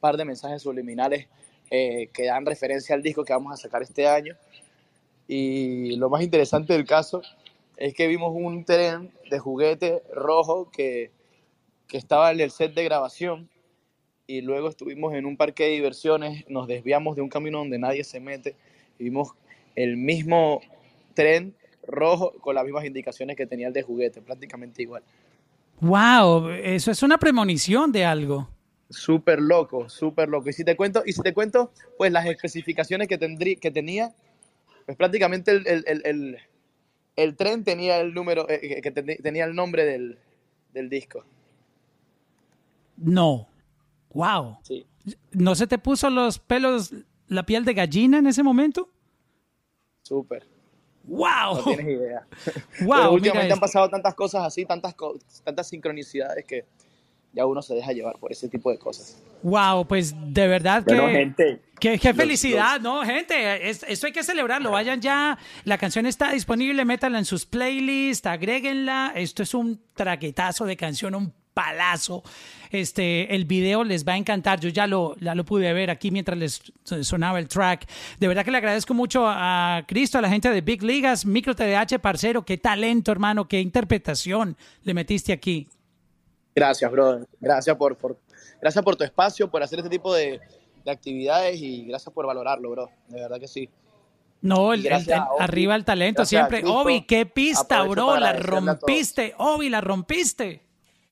par 0.00 0.16
de 0.16 0.24
mensajes 0.24 0.62
subliminales 0.62 1.28
eh, 1.70 2.08
que 2.12 2.24
dan 2.26 2.44
referencia 2.44 2.96
al 2.96 3.02
disco 3.02 3.24
que 3.24 3.32
vamos 3.32 3.52
a 3.54 3.56
sacar 3.56 3.80
este 3.82 4.08
año. 4.08 4.36
Y 5.28 5.96
lo 5.98 6.10
más 6.10 6.22
interesante 6.24 6.72
del 6.72 6.86
caso 6.86 7.22
es 7.76 7.94
que 7.94 8.08
vimos 8.08 8.32
un 8.34 8.64
tren 8.64 9.12
de 9.30 9.38
juguete 9.38 10.02
rojo 10.12 10.70
que, 10.72 11.12
que 11.86 11.98
estaba 11.98 12.32
en 12.32 12.40
el 12.40 12.50
set 12.50 12.74
de 12.74 12.84
grabación 12.84 13.50
y 14.26 14.40
luego 14.40 14.68
estuvimos 14.68 15.14
en 15.14 15.26
un 15.26 15.36
parque 15.36 15.64
de 15.64 15.70
diversiones, 15.70 16.44
nos 16.48 16.66
desviamos 16.66 17.16
de 17.16 17.22
un 17.22 17.28
camino 17.28 17.58
donde 17.58 17.78
nadie 17.78 18.04
se 18.04 18.20
mete 18.20 18.56
y 18.98 19.04
vimos 19.04 19.32
el 19.74 19.96
mismo 19.96 20.60
tren 21.14 21.54
rojo 21.86 22.32
con 22.40 22.54
las 22.54 22.64
mismas 22.64 22.84
indicaciones 22.84 23.36
que 23.36 23.46
tenía 23.46 23.68
el 23.68 23.72
de 23.74 23.82
juguete, 23.82 24.22
prácticamente 24.22 24.82
igual. 24.82 25.02
Wow, 25.80 26.48
eso 26.50 26.90
es 26.90 27.02
una 27.02 27.18
premonición 27.18 27.92
de 27.92 28.04
algo. 28.04 28.48
Súper 28.88 29.40
loco, 29.40 29.88
súper 29.88 30.28
loco. 30.28 30.48
Y 30.48 30.52
si 30.52 30.64
te 30.64 30.76
cuento, 30.76 31.02
y 31.04 31.12
si 31.12 31.22
te 31.22 31.34
cuento, 31.34 31.72
pues 31.98 32.12
las 32.12 32.26
especificaciones 32.26 33.08
que, 33.08 33.18
tendrí, 33.18 33.56
que 33.56 33.70
tenía, 33.70 34.14
pues 34.86 34.96
prácticamente 34.96 35.50
el, 35.50 35.66
el, 35.66 35.84
el, 36.04 36.38
el- 37.16 37.36
tren 37.36 37.64
tenía 37.64 38.00
el 38.00 38.14
número, 38.14 38.48
eh, 38.48 38.60
que- 38.60 38.80
que 38.82 38.90
ten- 38.90 39.18
tenía 39.22 39.44
el 39.44 39.54
nombre 39.54 39.84
del, 39.84 40.18
del 40.72 40.88
disco. 40.88 41.24
No. 42.96 43.48
Wow. 44.14 44.58
Sí. 44.62 44.86
¿No 45.32 45.54
se 45.54 45.66
te 45.66 45.76
puso 45.78 46.08
los 46.08 46.38
pelos, 46.38 46.92
la 47.28 47.44
piel 47.44 47.64
de 47.64 47.74
gallina 47.74 48.18
en 48.18 48.26
ese 48.26 48.42
momento? 48.42 48.88
Súper. 50.02 50.46
¡Wow! 51.04 51.56
No 51.56 51.62
tienes 51.64 51.86
idea. 51.86 52.26
Wow, 52.80 52.88
Pero 52.96 53.12
últimamente 53.12 53.52
han 53.52 53.60
pasado 53.60 53.88
tantas 53.90 54.14
cosas 54.14 54.42
así, 54.44 54.64
tantas, 54.64 54.94
co- 54.94 55.18
tantas 55.44 55.68
sincronicidades 55.68 56.44
que 56.46 56.64
ya 57.34 57.44
uno 57.44 57.60
se 57.60 57.74
deja 57.74 57.92
llevar 57.92 58.18
por 58.18 58.32
ese 58.32 58.48
tipo 58.48 58.70
de 58.70 58.78
cosas. 58.78 59.20
Wow, 59.42 59.86
pues 59.86 60.14
de 60.32 60.48
verdad 60.48 60.84
que. 60.84 60.94
Bueno, 60.94 61.08
gente, 61.08 61.60
Qué, 61.78 61.98
qué 61.98 62.08
los- 62.08 62.16
felicidad, 62.16 62.80
¿no, 62.80 63.02
gente? 63.02 63.68
Es- 63.68 63.82
esto 63.86 64.06
hay 64.06 64.12
que 64.14 64.22
celebrarlo. 64.22 64.70
Vayan 64.70 65.00
ya. 65.02 65.36
La 65.64 65.76
canción 65.76 66.06
está 66.06 66.30
disponible, 66.32 66.84
métanla 66.86 67.18
en 67.18 67.24
sus 67.26 67.44
playlists, 67.44 68.26
agréguenla. 68.26 69.12
Esto 69.14 69.42
es 69.42 69.52
un 69.52 69.82
traquetazo 69.94 70.64
de 70.64 70.76
canción, 70.78 71.14
un 71.14 71.34
palazo. 71.54 72.22
Este, 72.70 73.34
el 73.34 73.44
video 73.44 73.84
les 73.84 74.06
va 74.06 74.14
a 74.14 74.16
encantar. 74.16 74.60
Yo 74.60 74.68
ya 74.68 74.86
lo, 74.86 75.16
ya 75.20 75.34
lo 75.34 75.44
pude 75.44 75.72
ver 75.72 75.90
aquí 75.90 76.10
mientras 76.10 76.36
les 76.36 76.60
sonaba 77.06 77.38
el 77.38 77.48
track. 77.48 77.88
De 78.18 78.28
verdad 78.28 78.44
que 78.44 78.50
le 78.50 78.58
agradezco 78.58 78.92
mucho 78.92 79.24
a 79.26 79.84
Cristo, 79.86 80.18
a 80.18 80.20
la 80.20 80.28
gente 80.28 80.50
de 80.50 80.60
Big 80.60 80.82
Ligas, 80.82 81.24
Micro 81.24 81.54
TDH, 81.54 82.00
parcero. 82.00 82.44
Qué 82.44 82.58
talento, 82.58 83.12
hermano. 83.12 83.46
Qué 83.48 83.60
interpretación 83.60 84.56
le 84.82 84.92
metiste 84.92 85.32
aquí. 85.32 85.68
Gracias, 86.54 86.90
brother. 86.90 87.26
Gracias 87.40 87.76
por, 87.76 87.96
por, 87.96 88.18
gracias 88.60 88.84
por 88.84 88.96
tu 88.96 89.04
espacio, 89.04 89.50
por 89.50 89.62
hacer 89.62 89.78
este 89.78 89.90
tipo 89.90 90.14
de, 90.14 90.40
de 90.84 90.90
actividades 90.90 91.60
y 91.60 91.84
gracias 91.86 92.12
por 92.12 92.26
valorarlo, 92.26 92.70
bro. 92.70 92.90
De 93.08 93.20
verdad 93.20 93.40
que 93.40 93.48
sí. 93.48 93.68
No, 94.44 94.74
el, 94.74 94.86
Obi, 94.86 95.06
arriba 95.38 95.74
el 95.74 95.86
talento 95.86 96.26
siempre. 96.26 96.62
Obi, 96.66 97.06
qué 97.06 97.24
pista, 97.24 97.82
bro. 97.84 98.18
La 98.18 98.34
rompiste. 98.34 99.34
Obi, 99.38 99.70
la 99.70 99.80
rompiste. 99.80 100.60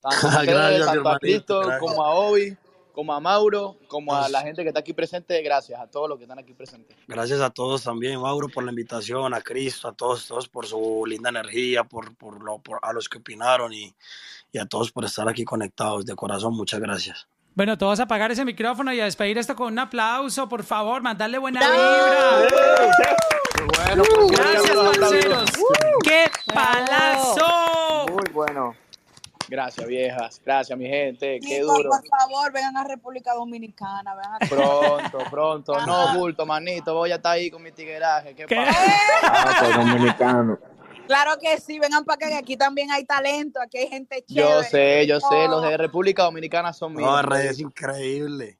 Tanto, 0.03 0.27
a 0.27 0.41
ustedes, 0.41 0.47
Gracias, 0.49 0.87
tanto 0.87 1.09
a 1.09 1.19
Cristo, 1.19 1.61
gracias. 1.61 1.81
como 1.81 2.03
a 2.03 2.11
Obi, 2.15 2.57
como 2.93 3.15
a 3.15 3.21
Mauro, 3.21 3.77
como 3.88 4.15
a 4.15 4.29
la 4.29 4.43
gente 4.43 4.62
que 4.62 4.69
está 4.69 4.81
aquí 4.81 4.93
presente. 4.93 5.41
Gracias 5.43 5.81
a 5.81 5.87
todos 5.87 6.09
los 6.09 6.19
que 6.19 6.25
están 6.25 6.38
aquí 6.38 6.53
presentes. 6.53 6.97
Gracias 7.07 7.41
a 7.41 7.51
todos 7.51 7.85
también, 7.85 8.21
Mauro, 8.21 8.49
por 8.49 8.65
la 8.65 8.71
invitación, 8.71 9.33
a 9.33 9.41
Cristo, 9.41 9.88
a 9.88 9.93
todos, 9.93 10.27
todos 10.27 10.49
por 10.49 10.67
su 10.67 11.05
linda 11.07 11.31
energía, 11.31 11.85
por, 11.85 12.15
por, 12.17 12.43
lo, 12.43 12.59
por 12.59 12.79
a 12.83 12.93
los 12.93 13.09
que 13.09 13.19
opinaron 13.19 13.73
y, 13.73 13.95
y 14.51 14.59
a 14.59 14.67
todos 14.67 14.91
por 14.91 15.05
estar 15.05 15.29
aquí 15.29 15.45
conectados. 15.45 16.05
De 16.05 16.15
corazón, 16.15 16.55
muchas 16.55 16.81
gracias. 16.81 17.27
Bueno, 17.55 17.77
todos 17.77 18.01
a 18.01 18.05
apagar 18.05 18.31
ese 18.33 18.45
micrófono 18.47 18.95
y 18.95 19.01
a 19.01 19.05
despedir 19.05 19.37
esto 19.37 19.55
con 19.55 19.73
un 19.73 19.79
aplauso, 19.79 20.49
por 20.49 20.62
favor. 20.65 21.03
Mandarle 21.03 21.38
buena 21.38 21.61
vibra. 21.61 22.49
Bueno, 23.85 24.03
Gracias, 24.31 24.77
parceros. 24.77 25.51
¡Qué 26.03 26.31
palazo! 26.53 28.07
Muy 28.11 28.33
bueno. 28.33 28.75
Gracias, 29.48 29.87
viejas. 29.87 30.40
Gracias, 30.44 30.78
mi 30.78 30.87
gente. 30.87 31.38
Qué 31.40 31.61
duro. 31.61 31.90
por 31.90 32.07
favor, 32.07 32.52
vengan 32.52 32.76
a 32.76 32.85
República 32.85 33.35
Dominicana. 33.35 34.14
Vengan 34.14 34.35
a... 34.35 34.38
Pronto, 34.48 35.18
pronto. 35.31 35.87
No, 35.87 36.14
bulto, 36.18 36.46
manito. 36.46 36.94
Voy 36.94 37.12
a 37.12 37.16
estar 37.16 37.33
ahí 37.33 37.50
con 37.50 37.62
mi 37.62 37.72
tigueraje. 37.72 38.35
¿Qué, 38.35 38.46
¿Qué? 38.46 38.57
pasa? 38.57 39.68
dominicano. 39.78 40.59
Claro 41.07 41.33
que 41.40 41.61
sí, 41.61 41.78
vengan 41.78 42.05
para 42.05 42.16
acá, 42.16 42.28
que 42.28 42.37
aquí 42.37 42.57
también 42.57 42.90
hay 42.90 43.05
talento, 43.05 43.61
aquí 43.61 43.78
hay 43.78 43.88
gente 43.88 44.24
chévere. 44.24 44.48
Yo 44.48 44.62
sé, 44.62 45.07
yo 45.07 45.20
sé. 45.20 45.48
Los 45.48 45.62
Oh, 45.62 45.68
de 45.68 45.76
República 45.76 46.22
Dominicana 46.22 46.72
son 46.72 46.94
míos. 46.94 47.11
No, 47.28 47.37
es 47.37 47.59
increíble. 47.59 48.59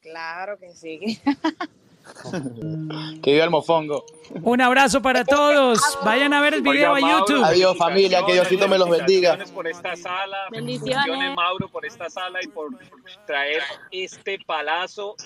Claro 0.00 0.56
que 0.58 0.72
sí. 0.74 1.20
Que 3.22 3.32
viva 3.32 3.44
el 3.44 3.50
mofongo. 3.50 4.04
Un 4.42 4.60
abrazo 4.60 5.02
para 5.02 5.24
todos. 5.24 5.80
Vayan 6.04 6.32
a 6.32 6.40
ver 6.40 6.54
el 6.54 6.62
video 6.62 6.90
a 6.90 6.92
Oiga, 6.94 7.06
Mauro, 7.06 7.26
YouTube. 7.26 7.44
Adiós, 7.44 7.76
familia. 7.76 8.24
Que 8.24 8.34
Diosito 8.34 8.68
me 8.68 8.78
los 8.78 8.88
bendiga. 8.88 9.38
Por 9.54 9.66
esta 9.66 9.96
sala. 9.96 10.36
Bendiciones. 10.50 11.34
Mauro, 11.34 11.68
por 11.68 11.84
esta 11.84 12.08
sala 12.08 12.38
y 12.42 12.48
por 12.48 12.70
traer 13.26 13.62
este 13.90 14.38
palazo 14.46 15.16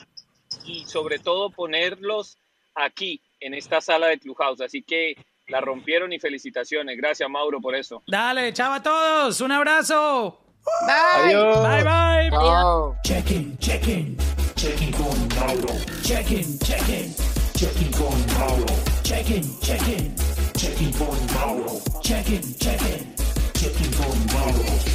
y 0.64 0.84
sobre 0.87 1.18
todo 1.18 1.50
ponerlos 1.50 2.38
aquí, 2.74 3.20
en 3.40 3.54
esta 3.54 3.80
sala 3.80 4.08
de 4.08 4.18
Clubhouse. 4.18 4.60
Así 4.60 4.82
que 4.82 5.14
la 5.48 5.60
rompieron 5.60 6.12
y 6.12 6.18
felicitaciones. 6.18 6.96
Gracias, 6.96 7.28
Mauro, 7.28 7.60
por 7.60 7.74
eso. 7.74 8.02
Dale, 8.06 8.52
chao 8.52 8.72
a 8.72 8.82
todos. 8.82 9.40
Un 9.40 9.52
abrazo. 9.52 10.40
Adiós. 10.88 11.62
Bye, 11.62 11.84
bye. 11.84 12.30
Chao. 12.30 12.96
Check-in, 13.04 13.58
check-in, 13.58 14.16
check-in 14.56 14.92
con 14.92 15.28
Mauro. 15.38 15.93
Checking, 16.04 16.58
checking, 16.58 17.14
checking 17.56 17.92
for 17.92 18.10
Mauro. 18.38 18.66
Checking, 19.04 19.58
checking, 19.60 20.14
checking 20.54 20.92
for 20.92 21.16
Mauro. 21.33 21.81
Checking, 22.02 22.42
checking, 22.58 23.14
checking 23.54 23.90
for 23.92 24.35
Mauro. 24.35 24.93